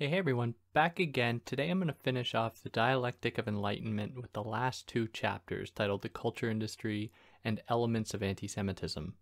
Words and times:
Hey, 0.00 0.08
hey 0.08 0.16
everyone, 0.16 0.54
back 0.72 0.98
again. 0.98 1.42
Today 1.44 1.68
I'm 1.68 1.78
going 1.78 1.88
to 1.88 1.92
finish 1.92 2.34
off 2.34 2.62
the 2.62 2.70
Dialectic 2.70 3.36
of 3.36 3.46
Enlightenment 3.46 4.16
with 4.16 4.32
the 4.32 4.42
last 4.42 4.86
two 4.86 5.06
chapters 5.08 5.70
titled 5.70 6.00
The 6.00 6.08
Culture 6.08 6.48
Industry 6.48 7.12
and 7.44 7.60
Elements 7.68 8.14
of 8.14 8.22
Anti 8.22 8.48
Semitism. 8.48 9.12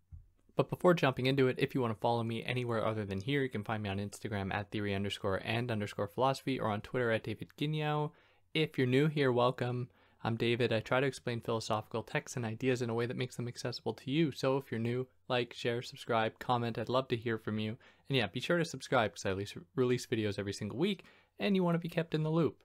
But 0.54 0.70
before 0.70 0.94
jumping 0.94 1.26
into 1.26 1.48
it, 1.48 1.56
if 1.58 1.74
you 1.74 1.80
want 1.80 1.94
to 1.94 2.00
follow 2.00 2.22
me 2.22 2.44
anywhere 2.44 2.86
other 2.86 3.04
than 3.04 3.20
here, 3.20 3.42
you 3.42 3.48
can 3.48 3.64
find 3.64 3.82
me 3.82 3.88
on 3.88 3.98
Instagram 3.98 4.54
at 4.54 4.70
theory 4.70 4.94
underscore 4.94 5.42
and 5.44 5.68
underscore 5.68 6.06
philosophy 6.06 6.60
or 6.60 6.68
on 6.68 6.80
Twitter 6.80 7.10
at 7.10 7.24
David 7.24 7.48
Guignion. 7.58 8.12
If 8.54 8.78
you're 8.78 8.86
new 8.86 9.08
here, 9.08 9.32
welcome. 9.32 9.88
I'm 10.24 10.36
David. 10.36 10.72
I 10.72 10.80
try 10.80 10.98
to 10.98 11.06
explain 11.06 11.40
philosophical 11.40 12.02
texts 12.02 12.36
and 12.36 12.44
ideas 12.44 12.82
in 12.82 12.90
a 12.90 12.94
way 12.94 13.06
that 13.06 13.16
makes 13.16 13.36
them 13.36 13.46
accessible 13.46 13.94
to 13.94 14.10
you. 14.10 14.32
So 14.32 14.56
if 14.56 14.70
you're 14.70 14.80
new, 14.80 15.06
like, 15.28 15.54
share, 15.54 15.80
subscribe, 15.80 16.40
comment. 16.40 16.76
I'd 16.76 16.88
love 16.88 17.06
to 17.08 17.16
hear 17.16 17.38
from 17.38 17.60
you. 17.60 17.76
And 18.08 18.16
yeah, 18.16 18.26
be 18.26 18.40
sure 18.40 18.58
to 18.58 18.64
subscribe 18.64 19.12
because 19.12 19.26
I 19.26 19.60
release 19.76 20.06
videos 20.06 20.38
every 20.38 20.52
single 20.52 20.76
week 20.76 21.04
and 21.38 21.54
you 21.54 21.62
want 21.62 21.76
to 21.76 21.78
be 21.78 21.88
kept 21.88 22.14
in 22.14 22.24
the 22.24 22.30
loop. 22.30 22.64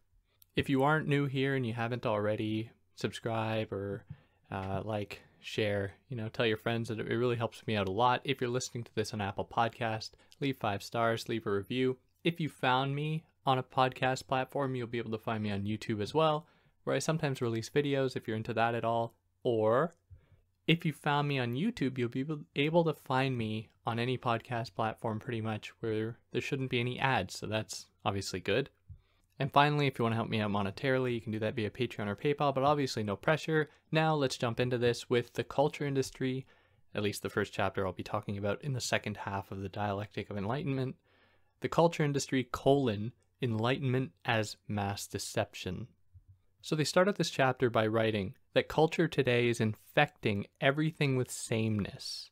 If 0.56 0.68
you 0.68 0.82
aren't 0.82 1.08
new 1.08 1.28
here 1.28 1.56
and 1.56 1.66
you 1.66 1.74
haven't 1.74 2.08
already, 2.08 2.72
subscribe 2.96 3.72
or 3.72 4.04
uh, 4.52 4.82
like, 4.84 5.22
share, 5.40 5.94
you 6.10 6.18
know, 6.18 6.30
tell 6.30 6.48
your 6.48 6.58
friends 6.58 6.90
that 6.90 7.00
it 7.00 7.08
really 7.08 7.36
helps 7.36 7.68
me 7.68 7.76
out 7.76 7.88
a 7.88 7.92
lot. 7.92 8.22
If 8.24 8.42
you're 8.42 8.50
listening 8.50 8.84
to 8.86 8.96
this 8.96 9.14
on 9.14 9.22
Apple 9.22 9.46
Podcast, 9.46 10.12
leave 10.40 10.58
five 10.58 10.82
stars, 10.82 11.30
leave 11.30 11.46
a 11.46 11.52
review. 11.52 11.98
If 12.24 12.40
you 12.40 12.50
found 12.50 12.96
me 12.96 13.26
on 13.46 13.60
a 13.60 13.64
podcast 13.64 14.26
platform, 14.26 14.74
you'll 14.74 14.88
be 14.88 14.98
able 14.98 15.12
to 15.12 15.18
find 15.20 15.44
me 15.44 15.52
on 15.52 15.66
YouTube 15.66 16.02
as 16.02 16.16
well 16.16 16.48
where 16.84 16.96
I 16.96 17.00
sometimes 17.00 17.42
release 17.42 17.70
videos 17.70 18.16
if 18.16 18.28
you're 18.28 18.38
into 18.38 18.54
that 18.54 18.76
at 18.76 18.86
all. 18.86 19.14
Or 19.44 19.94
if 20.68 20.86
you 20.86 20.94
found 20.94 21.28
me 21.28 21.40
on 21.40 21.54
YouTube, 21.54 21.98
you'll 21.98 22.10
be 22.10 22.26
able 22.56 22.84
to 22.86 22.94
find 22.94 23.38
me 23.38 23.70
on 23.86 24.00
any 24.00 24.18
podcast 24.18 24.76
platform 24.76 25.20
pretty 25.20 25.42
much 25.42 25.70
where 25.82 26.18
there 26.32 26.42
shouldn't 26.42 26.70
be 26.70 26.80
any 26.80 27.00
ads. 27.00 27.38
So 27.38 27.48
that's 27.48 27.88
obviously 28.06 28.40
good. 28.40 28.70
And 29.40 29.52
finally, 29.52 29.88
if 29.88 29.98
you 29.98 30.04
want 30.04 30.14
to 30.14 30.18
help 30.18 30.30
me 30.30 30.40
out 30.40 30.52
monetarily, 30.52 31.14
you 31.14 31.22
can 31.22 31.32
do 31.32 31.40
that 31.40 31.56
via 31.56 31.70
Patreon 31.70 32.08
or 32.08 32.16
PayPal, 32.16 32.54
but 32.54 32.64
obviously 32.64 33.04
no 33.04 33.16
pressure. 33.16 33.70
Now 33.92 34.14
let's 34.16 34.38
jump 34.38 34.60
into 34.60 34.78
this 34.78 35.10
with 35.10 35.34
the 35.34 35.44
culture 35.44 35.86
industry, 35.86 36.46
at 36.96 37.04
least 37.04 37.24
the 37.24 37.30
first 37.30 37.52
chapter 37.52 37.86
I'll 37.86 37.94
be 37.94 38.04
talking 38.04 38.38
about 38.38 38.64
in 38.64 38.74
the 38.74 38.80
second 38.80 39.18
half 39.18 39.52
of 39.52 39.62
the 39.62 39.70
dialectic 39.70 40.30
of 40.30 40.38
enlightenment. 40.38 40.96
The 41.62 41.70
culture 41.70 42.04
industry 42.04 42.48
colon 42.52 43.12
enlightenment 43.42 44.12
as 44.24 44.56
mass 44.68 45.08
deception. 45.08 45.88
So 46.64 46.78
they 46.78 46.86
start 46.86 47.10
out 47.10 47.18
this 47.18 47.30
chapter 47.30 47.70
by 47.70 47.86
writing 47.88 48.36
that 48.54 48.70
culture 48.70 49.10
today 49.10 49.50
is 49.50 49.60
infecting 49.60 50.48
everything 50.62 51.18
with 51.18 51.30
sameness. 51.30 52.30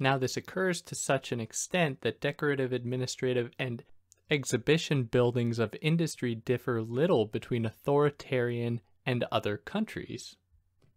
Now, 0.00 0.18
this 0.18 0.36
occurs 0.36 0.82
to 0.82 0.96
such 0.96 1.30
an 1.30 1.38
extent 1.38 2.00
that 2.00 2.20
decorative, 2.20 2.72
administrative, 2.72 3.52
and 3.56 3.84
exhibition 4.32 5.04
buildings 5.04 5.60
of 5.60 5.76
industry 5.80 6.34
differ 6.34 6.82
little 6.82 7.24
between 7.24 7.64
authoritarian 7.64 8.80
and 9.06 9.24
other 9.30 9.56
countries. 9.56 10.34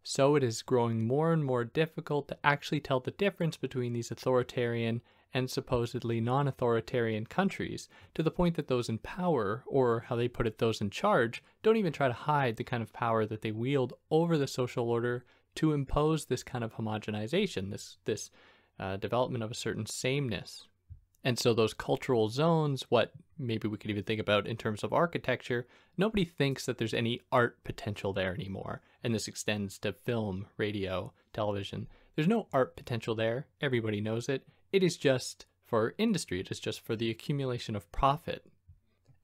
So 0.01 0.35
it 0.35 0.43
is 0.43 0.63
growing 0.63 1.05
more 1.05 1.31
and 1.31 1.45
more 1.45 1.63
difficult 1.63 2.29
to 2.29 2.37
actually 2.43 2.79
tell 2.79 2.99
the 2.99 3.11
difference 3.11 3.57
between 3.57 3.93
these 3.93 4.09
authoritarian 4.09 5.03
and 5.33 5.49
supposedly 5.49 6.19
non 6.19 6.47
authoritarian 6.47 7.25
countries, 7.25 7.87
to 8.13 8.23
the 8.23 8.31
point 8.31 8.55
that 8.55 8.67
those 8.67 8.89
in 8.89 8.97
power, 8.97 9.63
or 9.65 10.05
how 10.07 10.15
they 10.15 10.27
put 10.27 10.47
it, 10.47 10.57
those 10.57 10.81
in 10.81 10.89
charge, 10.89 11.43
don't 11.63 11.77
even 11.77 11.93
try 11.93 12.07
to 12.07 12.13
hide 12.13 12.57
the 12.57 12.63
kind 12.63 12.83
of 12.83 12.93
power 12.93 13.25
that 13.25 13.41
they 13.41 13.51
wield 13.51 13.93
over 14.09 14.37
the 14.37 14.47
social 14.47 14.89
order 14.89 15.25
to 15.55 15.73
impose 15.73 16.25
this 16.25 16.43
kind 16.43 16.63
of 16.63 16.75
homogenization, 16.75 17.71
this, 17.71 17.97
this 18.05 18.31
uh, 18.79 18.97
development 18.97 19.43
of 19.43 19.51
a 19.51 19.55
certain 19.55 19.85
sameness. 19.85 20.67
And 21.23 21.37
so, 21.37 21.53
those 21.53 21.73
cultural 21.73 22.29
zones, 22.29 22.85
what 22.89 23.11
maybe 23.37 23.67
we 23.67 23.77
could 23.77 23.91
even 23.91 24.03
think 24.03 24.19
about 24.19 24.47
in 24.47 24.57
terms 24.57 24.83
of 24.83 24.91
architecture, 24.91 25.67
nobody 25.97 26.25
thinks 26.25 26.65
that 26.65 26.77
there's 26.77 26.93
any 26.93 27.21
art 27.31 27.63
potential 27.63 28.11
there 28.11 28.33
anymore. 28.33 28.81
And 29.03 29.13
this 29.13 29.27
extends 29.27 29.77
to 29.79 29.93
film, 29.93 30.47
radio, 30.57 31.13
television. 31.33 31.87
There's 32.15 32.27
no 32.27 32.47
art 32.51 32.75
potential 32.75 33.15
there. 33.15 33.47
Everybody 33.61 34.01
knows 34.01 34.29
it. 34.29 34.47
It 34.71 34.83
is 34.83 34.97
just 34.97 35.45
for 35.65 35.93
industry, 35.97 36.39
it 36.39 36.51
is 36.51 36.59
just 36.59 36.81
for 36.81 36.95
the 36.95 37.09
accumulation 37.09 37.75
of 37.75 37.91
profit. 37.91 38.45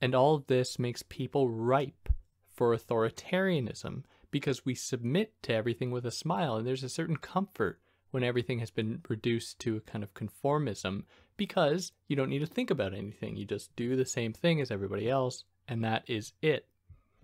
And 0.02 0.14
all 0.14 0.36
of 0.36 0.48
this 0.48 0.78
makes 0.78 1.04
people 1.04 1.50
ripe 1.50 2.10
for 2.52 2.76
authoritarianism 2.76 4.04
because 4.32 4.66
we 4.66 4.76
submit 4.76 5.34
to 5.44 5.54
everything 5.54 5.92
with 5.92 6.06
a 6.06 6.12
smile, 6.12 6.56
and 6.56 6.68
there's 6.68 6.84
a 6.84 6.90
certain 6.90 7.18
comfort 7.18 7.80
when 8.12 8.24
everything 8.24 8.60
has 8.60 8.72
been 8.72 9.02
reduced 9.10 9.60
to 9.60 9.78
a 9.78 9.82
kind 9.82 10.04
of 10.04 10.14
conformism 10.14 11.04
because 11.36 11.92
you 12.08 12.16
don't 12.16 12.30
need 12.30 12.40
to 12.40 12.46
think 12.46 12.70
about 12.70 12.94
anything. 12.94 13.36
You 13.36 13.46
just 13.46 13.76
do 13.76 13.96
the 13.96 14.06
same 14.06 14.34
thing 14.34 14.60
as 14.60 14.72
everybody 14.72 15.10
else, 15.10 15.44
and 15.68 15.84
that 15.84 16.04
is 16.08 16.34
it. 16.42 16.68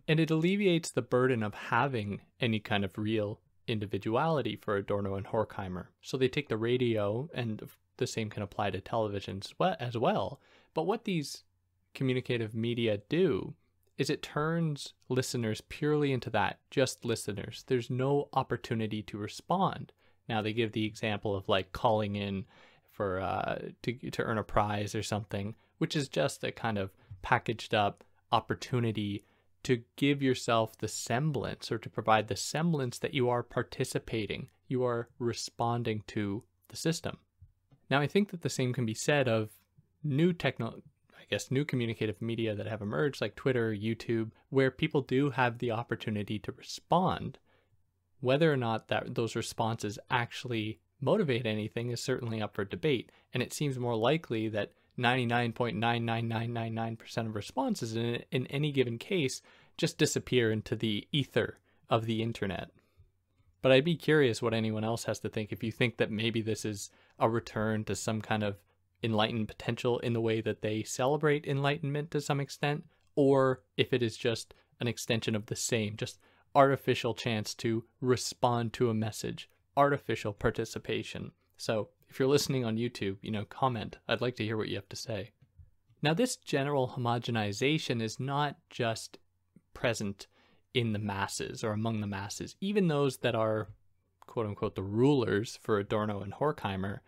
And 0.08 0.20
it 0.20 0.32
alleviates 0.32 0.92
the 0.92 1.02
burden 1.02 1.44
of 1.44 1.54
having 1.54 2.22
any 2.40 2.60
kind 2.60 2.84
of 2.84 2.98
real 2.98 3.40
individuality 3.68 4.56
for 4.56 4.76
Adorno 4.76 5.16
and 5.16 5.26
Horkheimer. 5.26 5.88
So 6.02 6.18
they 6.18 6.28
take 6.28 6.50
the 6.50 6.58
radio, 6.58 7.30
and 7.34 7.62
the 7.98 8.08
same 8.08 8.30
can 8.30 8.44
apply 8.44 8.72
to 8.72 8.82
television 8.82 9.42
as 9.80 9.98
well. 9.98 10.40
But 10.74 10.86
what 10.86 11.06
these 11.06 11.44
communicative 11.94 12.56
media 12.56 13.00
do 13.10 13.54
is 13.98 14.10
it 14.10 14.24
turns 14.24 14.94
listeners 15.10 15.62
purely 15.70 16.12
into 16.12 16.30
that, 16.32 16.60
just 16.72 17.06
listeners. 17.06 17.64
There's 17.68 17.90
no 17.90 18.30
opportunity 18.34 19.04
to 19.04 19.18
respond. 19.18 19.92
Now 20.28 20.42
they 20.42 20.54
give 20.54 20.72
the 20.72 20.86
example 20.86 21.36
of 21.36 21.48
like 21.48 21.72
calling 21.72 22.16
in 22.16 22.46
for 22.90 23.20
uh, 23.22 23.60
to 23.84 23.94
to 23.94 24.24
earn 24.24 24.38
a 24.38 24.44
prize 24.44 24.96
or 24.96 25.04
something, 25.04 25.56
which 25.78 25.96
is 25.96 26.08
just 26.08 26.44
a 26.44 26.52
kind 26.52 26.78
of 26.78 26.92
packaged 27.22 27.74
up 27.74 28.04
opportunity 28.32 29.24
to 29.64 29.82
give 29.96 30.22
yourself 30.22 30.78
the 30.78 30.88
semblance 30.88 31.72
or 31.72 31.78
to 31.78 31.90
provide 31.90 32.28
the 32.28 32.36
semblance 32.36 33.00
that 33.00 33.14
you 33.14 33.30
are 33.30 33.44
participating, 33.44 34.48
you 34.68 34.84
are 34.84 35.08
responding 35.20 36.04
to 36.08 36.44
the 36.68 36.76
system. 36.76 37.18
Now, 37.94 38.02
I 38.02 38.08
think 38.08 38.32
that 38.32 38.42
the 38.42 38.50
same 38.50 38.74
can 38.74 38.88
be 38.88 38.96
said 38.96 39.28
of 39.28 39.52
new 40.04 40.34
techno, 40.34 40.82
I 41.12 41.26
guess, 41.30 41.52
new 41.52 41.64
communicative 41.64 42.24
media 42.24 42.56
that 42.56 42.66
have 42.66 42.82
emerged, 42.82 43.22
like 43.22 43.36
Twitter, 43.36 43.72
YouTube, 43.72 44.32
where 44.50 44.72
people 44.72 45.04
do 45.04 45.30
have 45.30 45.60
the 45.60 45.70
opportunity 45.70 46.40
to 46.40 46.52
respond. 46.54 47.38
Whether 48.20 48.52
or 48.52 48.58
not 48.58 48.88
that 48.88 49.14
those 49.14 49.36
responses 49.36 50.00
actually 50.10 50.80
motivate 51.02 51.46
anything 51.46 51.92
is 51.92 52.02
certainly 52.02 52.42
up 52.42 52.56
for 52.56 52.66
debate, 52.66 53.12
and 53.32 53.44
it 53.44 53.54
seems 53.54 53.78
more 53.78 53.96
likely 53.96 54.50
that 54.50 54.72
99.99999% 54.98 57.28
of 57.28 57.36
responses 57.36 57.96
in, 57.96 58.24
in 58.32 58.48
any 58.48 58.72
given 58.72 58.98
case 58.98 59.44
just 59.78 60.00
disappear 60.00 60.52
into 60.52 60.76
the 60.76 61.08
ether 61.12 61.60
of 61.92 62.08
the 62.08 62.24
internet. 62.24 62.72
But 63.62 63.72
I'd 63.72 63.86
be 63.86 63.96
curious 63.96 64.42
what 64.42 64.56
anyone 64.56 64.84
else 64.84 65.04
has 65.04 65.20
to 65.20 65.30
think 65.30 65.52
if 65.52 65.62
you 65.62 65.72
think 65.72 65.98
that 65.98 66.10
maybe 66.10 66.42
this 66.42 66.66
is 66.66 66.90
a 67.20 67.30
return 67.30 67.84
to 67.86 67.96
some 67.96 68.22
kind 68.22 68.44
of 68.44 68.58
enlightened 69.04 69.48
potential 69.48 70.00
in 70.00 70.14
the 70.14 70.22
way 70.22 70.42
that 70.42 70.62
they 70.62 70.84
celebrate 70.84 71.46
enlightenment 71.46 72.12
to 72.12 72.22
some 72.22 72.40
extent, 72.40 72.84
or 73.16 73.62
if 73.78 73.94
it 73.94 74.02
is 74.02 74.18
just 74.18 74.54
an 74.80 74.88
extension 74.88 75.36
of 75.36 75.48
the 75.48 75.56
same, 75.56 75.96
just 75.98 76.20
artificial 76.56 77.14
chance 77.14 77.54
to 77.56 77.84
respond 78.02 78.74
to 78.74 78.90
a 78.90 78.94
message, 78.94 79.50
artificial 79.76 80.34
participation. 80.34 81.32
So 81.58 81.90
if 82.10 82.20
you're 82.20 82.28
listening 82.28 82.64
on 82.64 82.78
YouTube, 82.78 83.18
you 83.22 83.32
know, 83.32 83.46
comment. 83.46 83.98
I'd 84.08 84.22
like 84.22 84.36
to 84.36 84.44
hear 84.44 84.58
what 84.58 84.70
you 84.70 84.76
have 84.76 84.90
to 84.90 84.96
say. 84.96 85.32
Now, 86.02 86.14
this 86.14 86.36
general 86.36 86.90
homogenization 86.90 88.02
is 88.02 88.20
not 88.20 88.58
just 88.70 89.18
present 89.74 90.28
in 90.74 90.94
the 90.94 91.00
masses 91.00 91.64
or 91.64 91.72
among 91.72 92.02
the 92.02 92.08
masses, 92.08 92.56
even 92.60 92.88
those 92.88 93.18
that 93.18 93.36
are 93.36 93.70
quote 94.20 94.46
unquote 94.46 94.76
the 94.76 94.84
rulers 94.84 95.60
for 95.62 95.80
Adorno 95.80 96.22
and 96.22 96.34
Horkheimer 96.34 97.00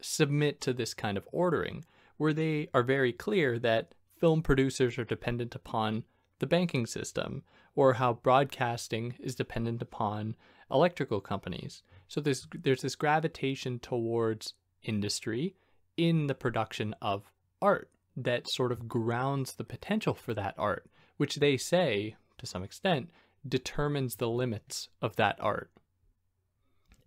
submit 0.00 0.60
to 0.62 0.72
this 0.72 0.94
kind 0.94 1.16
of 1.16 1.28
ordering, 1.32 1.84
where 2.16 2.32
they 2.32 2.68
are 2.74 2.82
very 2.82 3.12
clear 3.12 3.58
that 3.58 3.94
film 4.18 4.42
producers 4.42 4.98
are 4.98 5.04
dependent 5.04 5.54
upon 5.54 6.04
the 6.38 6.46
banking 6.46 6.86
system, 6.86 7.42
or 7.74 7.94
how 7.94 8.14
broadcasting 8.14 9.14
is 9.20 9.34
dependent 9.34 9.82
upon 9.82 10.36
electrical 10.70 11.20
companies. 11.20 11.82
So 12.08 12.20
there's 12.20 12.46
there's 12.62 12.82
this 12.82 12.96
gravitation 12.96 13.78
towards 13.78 14.54
industry 14.82 15.54
in 15.96 16.26
the 16.26 16.34
production 16.34 16.94
of 17.00 17.30
art 17.60 17.90
that 18.16 18.50
sort 18.50 18.72
of 18.72 18.88
grounds 18.88 19.54
the 19.54 19.64
potential 19.64 20.14
for 20.14 20.34
that 20.34 20.54
art, 20.58 20.90
which 21.16 21.36
they 21.36 21.56
say, 21.56 22.16
to 22.38 22.46
some 22.46 22.62
extent, 22.62 23.10
determines 23.48 24.16
the 24.16 24.28
limits 24.28 24.88
of 25.00 25.16
that 25.16 25.36
art 25.40 25.70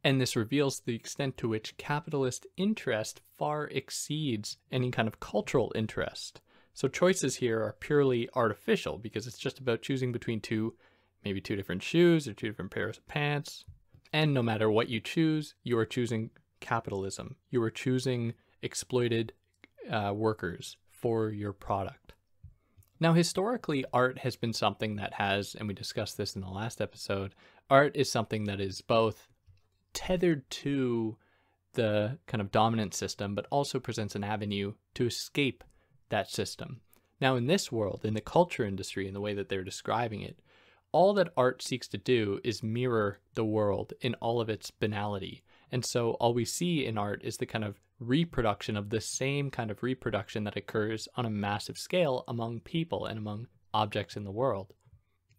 and 0.04 0.20
this 0.20 0.36
reveals 0.36 0.82
the 0.82 0.96
extent 0.96 1.38
to 1.38 1.48
which 1.48 1.78
capitalist 1.78 2.46
interest 2.58 3.22
far 3.38 3.68
exceeds 3.68 4.58
any 4.72 4.92
kind 4.92 5.08
of 5.08 5.20
cultural 5.20 5.72
interest. 5.76 6.42
So 6.74 6.88
choices 6.88 7.38
here 7.38 7.62
are 7.62 7.76
purely 7.80 8.30
artificial 8.36 8.98
because 8.98 9.28
it's 9.28 9.38
just 9.38 9.60
about 9.60 9.82
choosing 9.82 10.12
between 10.12 10.42
two, 10.42 10.74
maybe 11.24 11.40
two 11.40 11.56
different 11.56 11.84
shoes 11.84 12.28
or 12.28 12.34
two 12.34 12.48
different 12.48 12.72
pairs 12.72 12.98
of 12.98 13.08
pants. 13.08 13.64
And 14.12 14.34
no 14.34 14.44
matter 14.44 14.70
what 14.70 14.90
you 14.90 15.00
choose, 15.00 15.56
you 15.64 15.78
are 15.78 15.86
choosing 15.86 16.32
capitalism. 16.60 17.36
You 17.50 17.62
are 17.64 17.72
choosing 17.72 18.34
exploited 18.62 19.34
uh, 19.90 20.14
workers 20.16 20.78
for 20.90 21.30
your 21.30 21.54
product. 21.54 22.14
Now, 23.00 23.14
historically, 23.14 23.84
art 23.92 24.20
has 24.20 24.36
been 24.36 24.54
something 24.54 24.96
that 24.96 25.14
has, 25.16 25.56
and 25.56 25.68
we 25.68 25.74
discussed 25.74 26.18
this 26.18 26.36
in 26.36 26.42
the 26.42 26.50
last 26.50 26.80
episode, 26.80 27.36
art 27.70 27.96
is 27.96 28.10
something 28.10 28.46
that 28.46 28.62
is 28.62 28.82
both 28.82 29.28
tethered 29.94 30.50
to 30.50 31.18
the 31.74 32.18
kind 32.28 32.42
of 32.42 32.52
dominant 32.52 32.94
system, 32.94 33.36
but 33.36 33.48
also 33.50 33.80
presents 33.80 34.16
an 34.16 34.24
avenue 34.24 34.74
to 34.94 35.06
escape 35.06 35.64
that 36.10 36.30
system. 36.30 36.82
Now, 37.20 37.36
in 37.36 37.48
this 37.48 37.72
world, 37.72 38.02
in 38.04 38.14
the 38.14 38.22
culture 38.22 38.66
industry, 38.66 39.08
in 39.08 39.14
the 39.14 39.22
way 39.22 39.34
that 39.34 39.50
they're 39.50 39.64
describing 39.64 40.22
it, 40.22 40.40
all 40.92 41.14
that 41.16 41.34
art 41.36 41.62
seeks 41.62 41.88
to 41.88 41.98
do 41.98 42.40
is 42.44 42.62
mirror 42.62 43.20
the 43.34 43.46
world 43.46 43.94
in 44.02 44.14
all 44.16 44.40
of 44.40 44.50
its 44.50 44.70
banality. 44.70 45.44
And 45.72 45.84
so 45.84 46.12
all 46.12 46.34
we 46.34 46.46
see 46.46 46.86
in 46.86 46.98
art 46.98 47.22
is 47.24 47.38
the 47.38 47.48
kind 47.48 47.64
of 47.64 47.80
reproduction 48.00 48.78
of 48.78 48.90
the 48.90 49.02
same 49.02 49.50
kind 49.50 49.72
of 49.72 49.82
reproduction 49.82 50.44
that 50.44 50.56
occurs 50.56 51.08
on 51.16 51.26
a 51.26 51.32
massive 51.32 51.80
scale 51.80 52.24
among 52.28 52.60
people 52.60 53.06
and 53.06 53.18
among 53.18 53.48
objects 53.74 54.16
in 54.16 54.24
the 54.24 54.32
world, 54.32 54.74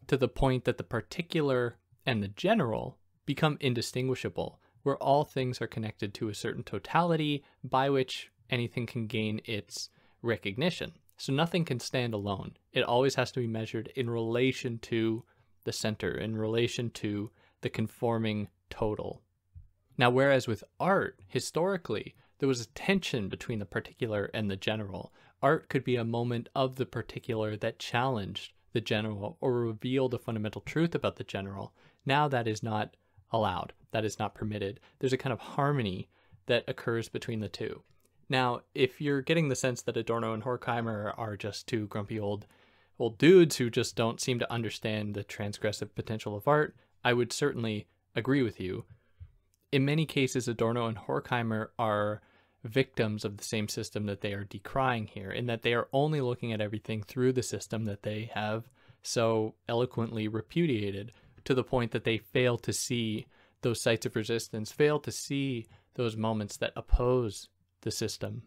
to 0.09 0.17
the 0.17 0.27
point 0.27 0.65
that 0.65 0.77
the 0.77 0.85
particular 0.85 1.77
and 2.05 2.23
the 2.23 2.29
general 2.29 2.99
become 3.27 3.57
indistinguishable, 3.61 4.61
where 4.83 4.97
all 4.97 5.25
things 5.25 5.61
are 5.61 5.67
connected 5.67 6.15
to 6.15 6.29
a 6.29 6.35
certain 6.35 6.63
totality 6.63 7.45
by 7.63 7.91
which 7.91 8.31
anything 8.51 8.87
can 8.87 9.07
gain 9.07 9.41
its 9.45 9.89
recognition. 10.23 10.93
So 11.17 11.33
nothing 11.33 11.65
can 11.65 11.81
stand 11.81 12.13
alone. 12.13 12.57
It 12.73 12.83
always 12.83 13.15
has 13.15 13.31
to 13.33 13.41
be 13.41 13.47
measured 13.47 13.93
in 13.95 14.11
relation 14.11 14.79
to 14.81 15.25
the 15.65 15.73
center, 15.73 16.11
in 16.11 16.37
relation 16.37 16.91
to 16.91 17.31
the 17.63 17.71
conforming 17.71 18.49
total. 18.69 19.23
Now, 19.97 20.11
whereas 20.11 20.49
with 20.49 20.65
art, 20.81 21.21
historically, 21.29 22.15
there 22.39 22.49
was 22.49 22.61
a 22.61 22.69
tension 22.69 23.29
between 23.29 23.61
the 23.61 23.65
particular 23.65 24.31
and 24.35 24.51
the 24.51 24.57
general. 24.57 25.13
Art 25.41 25.69
could 25.69 25.85
be 25.85 25.97
a 25.97 26.05
moment 26.05 26.49
of 26.55 26.77
the 26.77 26.87
particular 26.87 27.57
that 27.57 27.79
challenged 27.79 28.53
the 28.73 28.81
general 28.81 29.39
or 29.41 29.53
revealed 29.55 30.13
a 30.15 30.19
fundamental 30.19 30.61
truth 30.61 30.95
about 30.95 31.17
the 31.17 31.25
general. 31.25 31.73
Now 32.05 32.29
that 32.29 32.49
is 32.49 32.63
not 32.63 32.97
allowed, 33.35 33.73
that 33.93 34.05
is 34.05 34.19
not 34.19 34.35
permitted. 34.35 34.81
There's 34.99 35.13
a 35.13 35.19
kind 35.19 35.33
of 35.33 35.41
harmony 35.41 36.09
that 36.47 36.65
occurs 36.69 37.09
between 37.09 37.41
the 37.41 37.49
two. 37.49 37.83
Now, 38.29 38.63
if 38.75 39.01
you're 39.01 39.23
getting 39.23 39.49
the 39.49 39.57
sense 39.57 39.83
that 39.83 39.97
Adorno 39.97 40.33
and 40.33 40.43
Horkheimer 40.43 41.13
are 41.17 41.37
just 41.37 41.67
two 41.67 41.87
grumpy 41.87 42.19
old 42.19 42.47
old 42.99 43.19
dudes 43.19 43.57
who 43.57 43.69
just 43.71 43.97
don't 43.97 44.21
seem 44.21 44.39
to 44.39 44.53
understand 44.53 45.15
the 45.15 45.25
transgressive 45.25 45.95
potential 45.95 46.37
of 46.37 46.47
art, 46.47 46.77
I 47.05 47.13
would 47.13 47.33
certainly 47.33 47.87
agree 48.15 48.43
with 48.43 48.61
you. 48.61 48.85
In 49.73 49.85
many 49.85 50.07
cases, 50.07 50.47
Adorno 50.47 50.87
and 50.87 50.97
Horkheimer 50.97 51.69
are 51.77 52.23
victims 52.63 53.25
of 53.25 53.37
the 53.37 53.45
same 53.45 53.69
system 53.69 54.07
that 54.07 54.21
they 54.21 54.33
are 54.33 54.45
decrying 54.45 55.09
here, 55.09 55.31
in 55.31 55.47
that 55.47 55.63
they 55.63 55.75
are 55.75 55.89
only 55.93 56.21
looking 56.21 56.53
at 56.53 56.61
everything 56.61 57.03
through 57.03 57.33
the 57.33 57.43
system 57.43 57.85
that 57.85 58.05
they 58.05 58.31
have 58.33 58.71
so 59.03 59.55
eloquently 59.69 60.29
repudiated, 60.29 61.13
to 61.45 61.55
the 61.55 61.65
point 61.65 61.93
that 61.93 62.05
they 62.05 62.19
fail 62.19 62.57
to 62.59 62.73
see 62.73 63.27
those 63.63 63.83
sites 63.83 64.07
of 64.07 64.17
resistance, 64.17 64.73
fail 64.73 64.99
to 65.01 65.13
see 65.13 65.67
those 65.95 66.17
moments 66.17 66.57
that 66.59 66.73
oppose 66.77 67.49
the 67.83 67.91
system. 67.91 68.43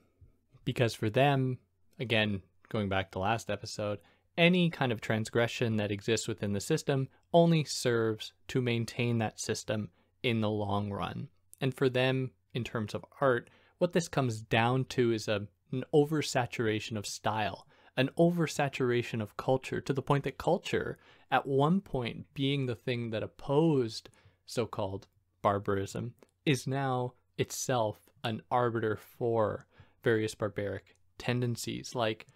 Because 0.65 0.94
for 0.94 1.09
them, 1.09 1.57
again, 1.99 2.41
going 2.69 2.89
back 2.89 3.11
to 3.11 3.19
last 3.19 3.49
episode, 3.49 3.99
any 4.38 4.69
kind 4.69 4.91
of 4.91 5.01
transgression 5.01 5.77
that 5.77 5.91
exists 5.91 6.27
within 6.27 6.53
the 6.53 6.59
system 6.59 7.07
only 7.33 7.63
serves 7.63 8.33
to 8.49 8.61
maintain 8.61 9.17
that 9.17 9.39
system 9.39 9.89
in 10.21 10.41
the 10.41 10.50
long 10.50 10.91
run. 10.91 11.29
And 11.59 11.73
for 11.73 11.89
them, 11.89 12.31
in 12.53 12.63
terms 12.63 12.93
of 12.93 13.05
art, 13.19 13.50
what 13.79 13.93
this 13.93 14.07
comes 14.07 14.41
down 14.41 14.85
to 14.85 15.11
is 15.11 15.27
a, 15.27 15.47
an 15.71 15.83
oversaturation 15.93 16.97
of 16.97 17.05
style, 17.05 17.65
an 17.97 18.09
oversaturation 18.17 19.21
of 19.21 19.35
culture, 19.35 19.81
to 19.81 19.91
the 19.91 20.01
point 20.01 20.23
that 20.23 20.38
culture, 20.38 20.97
at 21.31 21.45
one 21.45 21.81
point 21.81 22.25
being 22.33 22.65
the 22.65 22.75
thing 22.75 23.09
that 23.09 23.23
opposed 23.23 24.09
so 24.45 24.65
called 24.65 25.07
barbarism, 25.41 26.13
is 26.45 26.67
now 26.67 27.13
itself 27.38 28.07
an 28.23 28.41
arbiter 28.49 28.95
for 28.95 29.65
various 30.03 30.35
barbaric 30.35 30.95
tendencies 31.17 31.95
like 31.95 32.27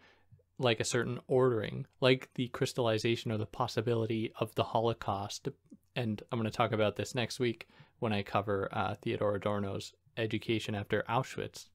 like 0.57 0.79
a 0.79 0.85
certain 0.85 1.19
ordering, 1.27 1.87
like 2.01 2.29
the 2.35 2.47
crystallization 2.49 3.31
or 3.31 3.37
the 3.37 3.47
possibility 3.47 4.31
of 4.39 4.53
the 4.53 4.63
Holocaust. 4.63 5.47
And 5.95 6.21
I'm 6.31 6.39
going 6.39 6.49
to 6.49 6.55
talk 6.55 6.71
about 6.71 6.95
this 6.95 7.15
next 7.15 7.39
week 7.39 7.67
when 7.97 8.13
I 8.13 8.21
cover 8.21 8.69
uh, 8.71 8.93
Theodor 9.01 9.33
Adorno's 9.33 9.93
education 10.17 10.75
after 10.75 11.03
Auschwitz. 11.09 11.67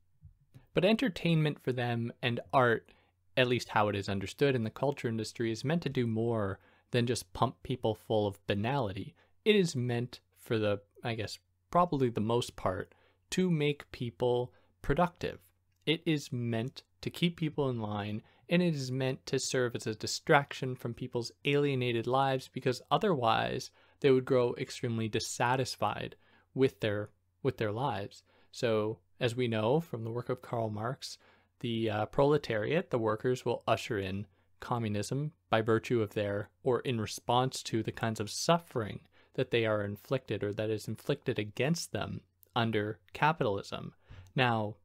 But 0.73 0.85
entertainment 0.85 1.59
for 1.59 1.73
them 1.73 2.13
and 2.23 2.39
art, 2.53 2.93
at 3.37 3.49
least 3.49 3.71
how 3.71 3.89
it 3.89 3.97
is 3.97 4.09
understood 4.09 4.55
in 4.55 4.65
the 4.65 4.71
culture 4.71 5.09
industry, 5.09 5.51
is 5.51 5.65
meant 5.65 5.83
to 5.83 5.89
do 5.89 6.07
more 6.07 6.59
than 6.91 7.07
just 7.07 7.33
pump 7.33 7.63
people 7.63 7.95
full 7.95 8.27
of 8.27 8.45
banality. 8.47 9.15
It 9.45 9.57
is 9.57 9.77
meant 9.77 10.21
for 10.37 10.59
the, 10.59 10.81
I 11.03 11.15
guess, 11.15 11.39
probably 11.71 12.09
the 12.09 12.21
most 12.21 12.57
part, 12.57 12.95
to 13.31 13.51
make 13.51 13.91
people 13.93 14.53
productive. 14.83 15.41
It 15.85 16.03
is 16.07 16.33
meant 16.33 16.83
to 17.01 17.11
keep 17.11 17.37
people 17.37 17.69
in 17.69 17.81
line 17.81 18.23
and 18.49 18.63
it 18.63 18.75
is 18.75 18.93
meant 18.93 19.27
to 19.27 19.39
serve 19.39 19.75
as 19.75 19.87
a 19.87 19.95
distraction 19.95 20.77
from 20.77 20.95
people's 20.95 21.33
alienated 21.45 22.07
lives 22.07 22.49
because 22.49 22.83
otherwise 22.91 23.71
they 24.01 24.11
would 24.11 24.25
grow 24.25 24.55
extremely 24.55 25.09
dissatisfied 25.09 26.17
with 26.55 26.81
their 26.81 27.11
with 27.43 27.57
their 27.59 27.73
lives. 27.73 28.23
So, 28.51 28.99
as 29.21 29.37
we 29.37 29.49
know 29.49 29.81
from 29.81 30.05
the 30.05 30.11
work 30.11 30.29
of 30.29 30.43
Karl 30.43 30.71
Marx, 30.71 31.19
the 31.61 31.91
uh, 31.91 32.07
proletariat, 32.07 32.91
the 32.91 32.99
workers, 32.99 33.45
will 33.45 33.63
usher 33.67 33.99
in 33.99 34.27
communism 34.61 35.33
by 35.51 35.63
virtue 35.63 36.01
of 36.03 36.15
their 36.15 36.51
or 36.63 36.81
in 36.81 37.01
response 37.01 37.63
to 37.63 37.83
the 37.83 37.93
kinds 37.93 38.21
of 38.21 38.31
suffering 38.31 39.01
that 39.35 39.51
they 39.51 39.67
are 39.67 39.83
inflicted 39.83 40.43
or 40.43 40.53
that 40.53 40.71
is 40.71 40.89
inflicted 40.89 41.39
against 41.39 41.93
them 41.93 42.21
under 42.55 42.99
capitalism. 43.13 43.93
Now, 44.35 44.77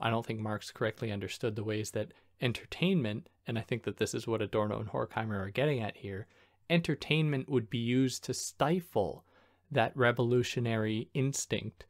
I 0.00 0.10
don't 0.10 0.26
think 0.26 0.40
Marx 0.40 0.70
correctly 0.70 1.12
understood 1.12 1.56
the 1.56 1.64
ways 1.64 1.92
that 1.92 2.12
entertainment, 2.40 3.28
and 3.46 3.58
I 3.58 3.62
think 3.62 3.84
that 3.84 3.98
this 3.98 4.14
is 4.14 4.26
what 4.26 4.42
Adorno 4.42 4.80
and 4.80 4.88
Horkheimer 4.88 5.38
are 5.38 5.50
getting 5.50 5.80
at 5.80 5.96
here, 5.98 6.26
entertainment 6.68 7.48
would 7.48 7.70
be 7.70 7.78
used 7.78 8.24
to 8.24 8.34
stifle 8.34 9.24
that 9.70 9.96
revolutionary 9.96 11.08
instinct 11.14 11.86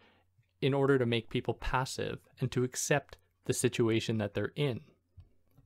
in 0.61 0.75
order 0.75 0.99
to 0.99 1.07
make 1.07 1.31
people 1.31 1.55
passive 1.55 2.19
and 2.41 2.51
to 2.53 2.65
accept 2.65 3.17
the 3.45 3.53
situation 3.53 4.19
that 4.19 4.35
they're 4.35 4.53
in. 4.57 4.81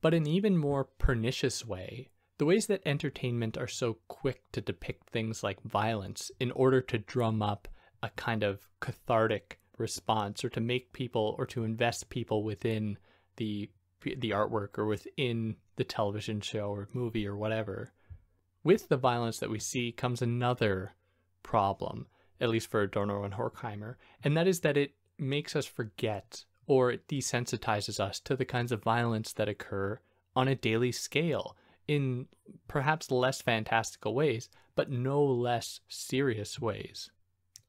But 0.00 0.14
in 0.14 0.26
even 0.26 0.56
more 0.56 0.84
pernicious 0.84 1.64
way, 1.64 2.10
the 2.38 2.44
ways 2.44 2.66
that 2.66 2.82
entertainment 2.84 3.56
are 3.56 3.68
so 3.68 3.98
quick 4.08 4.42
to 4.52 4.60
depict 4.60 5.10
things 5.10 5.42
like 5.42 5.62
violence 5.62 6.30
in 6.40 6.50
order 6.50 6.80
to 6.80 6.98
drum 6.98 7.42
up 7.42 7.68
a 8.02 8.10
kind 8.10 8.42
of 8.42 8.68
cathartic 8.80 9.60
response 9.78 10.44
or 10.44 10.48
to 10.50 10.60
make 10.60 10.92
people 10.92 11.34
or 11.38 11.46
to 11.46 11.64
invest 11.64 12.10
people 12.10 12.42
within 12.42 12.98
the 13.36 13.70
the 14.02 14.30
artwork 14.30 14.76
or 14.76 14.84
within 14.84 15.56
the 15.76 15.84
television 15.84 16.40
show 16.40 16.68
or 16.68 16.90
movie 16.92 17.26
or 17.26 17.36
whatever. 17.36 17.92
With 18.62 18.88
the 18.88 18.98
violence 18.98 19.38
that 19.38 19.48
we 19.48 19.58
see 19.58 19.92
comes 19.92 20.20
another 20.20 20.92
problem, 21.42 22.06
at 22.40 22.50
least 22.50 22.68
for 22.68 22.82
Adorno 22.82 23.24
and 23.24 23.34
Horkheimer, 23.34 23.94
and 24.22 24.36
that 24.36 24.46
is 24.46 24.60
that 24.60 24.76
it 24.76 24.92
makes 25.18 25.56
us 25.56 25.64
forget 25.64 26.44
or 26.66 26.90
it 26.90 27.08
desensitizes 27.08 28.00
us 28.00 28.20
to 28.20 28.36
the 28.36 28.44
kinds 28.44 28.72
of 28.72 28.82
violence 28.82 29.32
that 29.32 29.48
occur 29.48 30.00
on 30.36 30.48
a 30.48 30.54
daily 30.54 30.92
scale 30.92 31.56
in 31.86 32.26
perhaps 32.68 33.10
less 33.10 33.42
fantastical 33.42 34.14
ways, 34.14 34.48
but 34.74 34.90
no 34.90 35.22
less 35.22 35.80
serious 35.88 36.58
ways. 36.58 37.10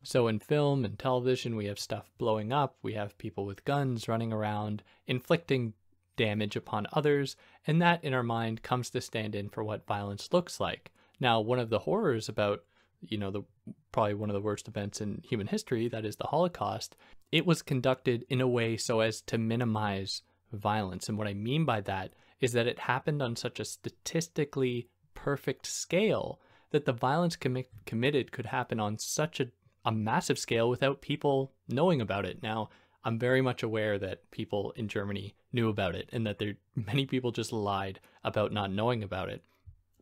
So 0.03 0.27
in 0.27 0.39
film 0.39 0.85
and 0.85 0.97
television, 0.97 1.55
we 1.55 1.65
have 1.65 1.79
stuff 1.79 2.11
blowing 2.17 2.53
up, 2.53 2.77
we 2.81 2.93
have 2.93 3.17
people 3.17 3.45
with 3.45 3.65
guns 3.65 4.07
running 4.07 4.31
around, 4.31 4.83
inflicting 5.07 5.73
damage 6.15 6.55
upon 6.55 6.87
others, 6.93 7.35
and 7.65 7.81
that 7.81 8.03
in 8.03 8.13
our 8.13 8.23
mind 8.23 8.61
comes 8.61 8.89
to 8.91 9.01
stand 9.01 9.35
in 9.35 9.49
for 9.49 9.63
what 9.63 9.87
violence 9.87 10.29
looks 10.31 10.59
like. 10.59 10.91
Now, 11.19 11.41
one 11.41 11.59
of 11.59 11.69
the 11.69 11.79
horrors 11.79 12.29
about, 12.29 12.63
you 13.01 13.17
know, 13.17 13.31
the 13.31 13.43
probably 13.91 14.13
one 14.13 14.29
of 14.29 14.33
the 14.33 14.41
worst 14.41 14.67
events 14.67 15.01
in 15.01 15.21
human 15.23 15.47
history, 15.47 15.87
that 15.87 16.05
is 16.05 16.17
the 16.17 16.27
Holocaust, 16.27 16.95
it 17.31 17.45
was 17.45 17.61
conducted 17.61 18.25
in 18.29 18.41
a 18.41 18.47
way 18.47 18.77
so 18.77 18.99
as 18.99 19.21
to 19.21 19.37
minimize 19.37 20.21
violence. 20.51 21.09
And 21.09 21.17
what 21.17 21.27
I 21.27 21.33
mean 21.33 21.65
by 21.65 21.81
that 21.81 22.13
is 22.39 22.53
that 22.53 22.67
it 22.67 22.79
happened 22.79 23.21
on 23.21 23.35
such 23.35 23.59
a 23.59 23.65
statistically 23.65 24.89
perfect 25.13 25.65
scale 25.65 26.39
that 26.71 26.85
the 26.85 26.93
violence 26.93 27.35
com- 27.35 27.63
committed 27.85 28.31
could 28.31 28.47
happen 28.47 28.79
on 28.79 28.97
such 28.97 29.39
a, 29.39 29.47
a 29.85 29.91
massive 29.91 30.37
scale 30.37 30.69
without 30.69 31.01
people 31.01 31.53
knowing 31.67 32.01
about 32.01 32.25
it. 32.25 32.43
Now, 32.43 32.69
I'm 33.03 33.19
very 33.19 33.41
much 33.41 33.63
aware 33.63 33.99
that 33.99 34.29
people 34.31 34.71
in 34.75 34.87
Germany 34.87 35.35
knew 35.53 35.69
about 35.69 35.95
it 35.95 36.09
and 36.11 36.25
that 36.25 36.39
there 36.39 36.55
many 36.75 37.05
people 37.05 37.31
just 37.31 37.53
lied 37.53 37.99
about 38.23 38.51
not 38.51 38.71
knowing 38.71 39.03
about 39.03 39.29
it. 39.29 39.43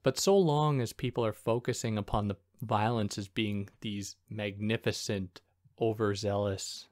But 0.03 0.19
so 0.19 0.37
long 0.37 0.81
as 0.81 0.93
people 0.93 1.25
are 1.25 1.33
focusing 1.33 1.97
upon 1.97 2.27
the 2.27 2.35
violence 2.61 3.17
as 3.17 3.27
being 3.27 3.69
these 3.81 4.17
magnificent, 4.29 5.41
overzealous 5.79 6.87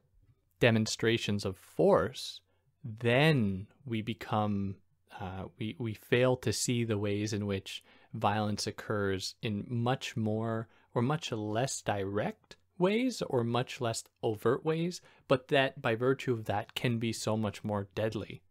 demonstrations 0.60 1.46
of 1.46 1.58
force, 1.58 2.40
then 2.84 3.68
we 3.86 4.02
become 4.02 4.78
uh, 5.20 5.46
we 5.60 5.76
we 5.78 5.94
fail 5.94 6.38
to 6.38 6.54
see 6.54 6.84
the 6.84 6.98
ways 6.98 7.34
in 7.34 7.46
which 7.46 7.84
violence 8.14 8.66
occurs 8.66 9.36
in 9.42 9.66
much 9.68 10.16
more 10.16 10.68
or 10.96 11.02
much 11.02 11.32
less 11.32 11.82
direct 11.82 12.56
ways 12.78 13.22
or 13.22 13.44
much 13.44 13.80
less 13.82 14.04
overt 14.24 14.66
ways, 14.66 15.02
but 15.28 15.50
that 15.50 15.82
by 15.82 15.96
virtue 15.96 16.34
of 16.34 16.46
that 16.46 16.74
can 16.74 16.98
be 16.98 17.14
so 17.14 17.38
much 17.38 17.64
more 17.64 17.88
deadly. 17.94 18.42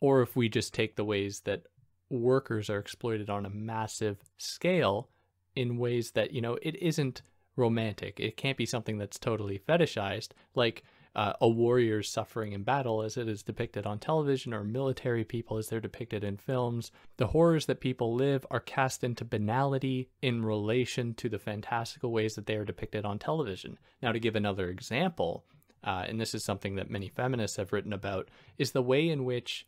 Or 0.00 0.22
if 0.22 0.34
we 0.34 0.48
just 0.48 0.74
take 0.74 0.96
the 0.96 1.04
ways 1.04 1.40
that 1.40 1.64
workers 2.10 2.68
are 2.68 2.78
exploited 2.78 3.30
on 3.30 3.46
a 3.46 3.50
massive 3.50 4.18
scale 4.36 5.08
in 5.56 5.78
ways 5.78 6.10
that, 6.12 6.32
you 6.32 6.40
know, 6.40 6.58
it 6.60 6.76
isn't 6.82 7.22
romantic. 7.56 8.20
It 8.20 8.36
can't 8.36 8.56
be 8.56 8.66
something 8.66 8.98
that's 8.98 9.18
totally 9.18 9.58
fetishized, 9.58 10.30
like 10.54 10.82
uh, 11.14 11.32
a 11.40 11.48
warrior's 11.48 12.08
suffering 12.08 12.52
in 12.52 12.62
battle 12.62 13.02
as 13.02 13.16
it 13.16 13.28
is 13.28 13.42
depicted 13.42 13.84
on 13.84 13.98
television 13.98 14.54
or 14.54 14.62
military 14.62 15.24
people 15.24 15.56
as 15.56 15.68
they're 15.68 15.80
depicted 15.80 16.22
in 16.22 16.36
films. 16.36 16.92
The 17.16 17.28
horrors 17.28 17.66
that 17.66 17.80
people 17.80 18.14
live 18.14 18.46
are 18.50 18.60
cast 18.60 19.02
into 19.02 19.24
banality 19.24 20.08
in 20.22 20.44
relation 20.44 21.14
to 21.14 21.28
the 21.28 21.38
fantastical 21.38 22.12
ways 22.12 22.34
that 22.34 22.46
they 22.46 22.54
are 22.54 22.64
depicted 22.64 23.04
on 23.04 23.18
television. 23.18 23.78
Now, 24.02 24.12
to 24.12 24.20
give 24.20 24.36
another 24.36 24.68
example, 24.68 25.44
uh, 25.82 26.04
and 26.06 26.20
this 26.20 26.34
is 26.34 26.44
something 26.44 26.76
that 26.76 26.90
many 26.90 27.08
feminists 27.08 27.56
have 27.56 27.72
written 27.72 27.92
about, 27.92 28.28
is 28.58 28.70
the 28.70 28.82
way 28.82 29.08
in 29.08 29.24
which 29.24 29.66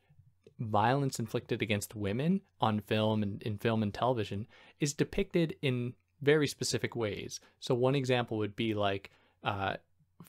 violence 0.67 1.19
inflicted 1.19 1.63
against 1.63 1.95
women 1.95 2.41
on 2.61 2.81
film 2.81 3.23
and 3.23 3.43
in 3.43 3.59
film 3.59 3.83
and 3.83 3.93
television 3.93 4.47
is 4.81 4.95
depicted 4.95 5.57
in 5.63 5.95
very 6.21 6.47
specific 6.47 6.95
ways. 6.95 7.41
So 7.61 7.75
one 7.75 7.95
example 7.95 8.39
would 8.39 8.57
be 8.57 8.75
like 8.75 9.11
uh, 9.43 9.75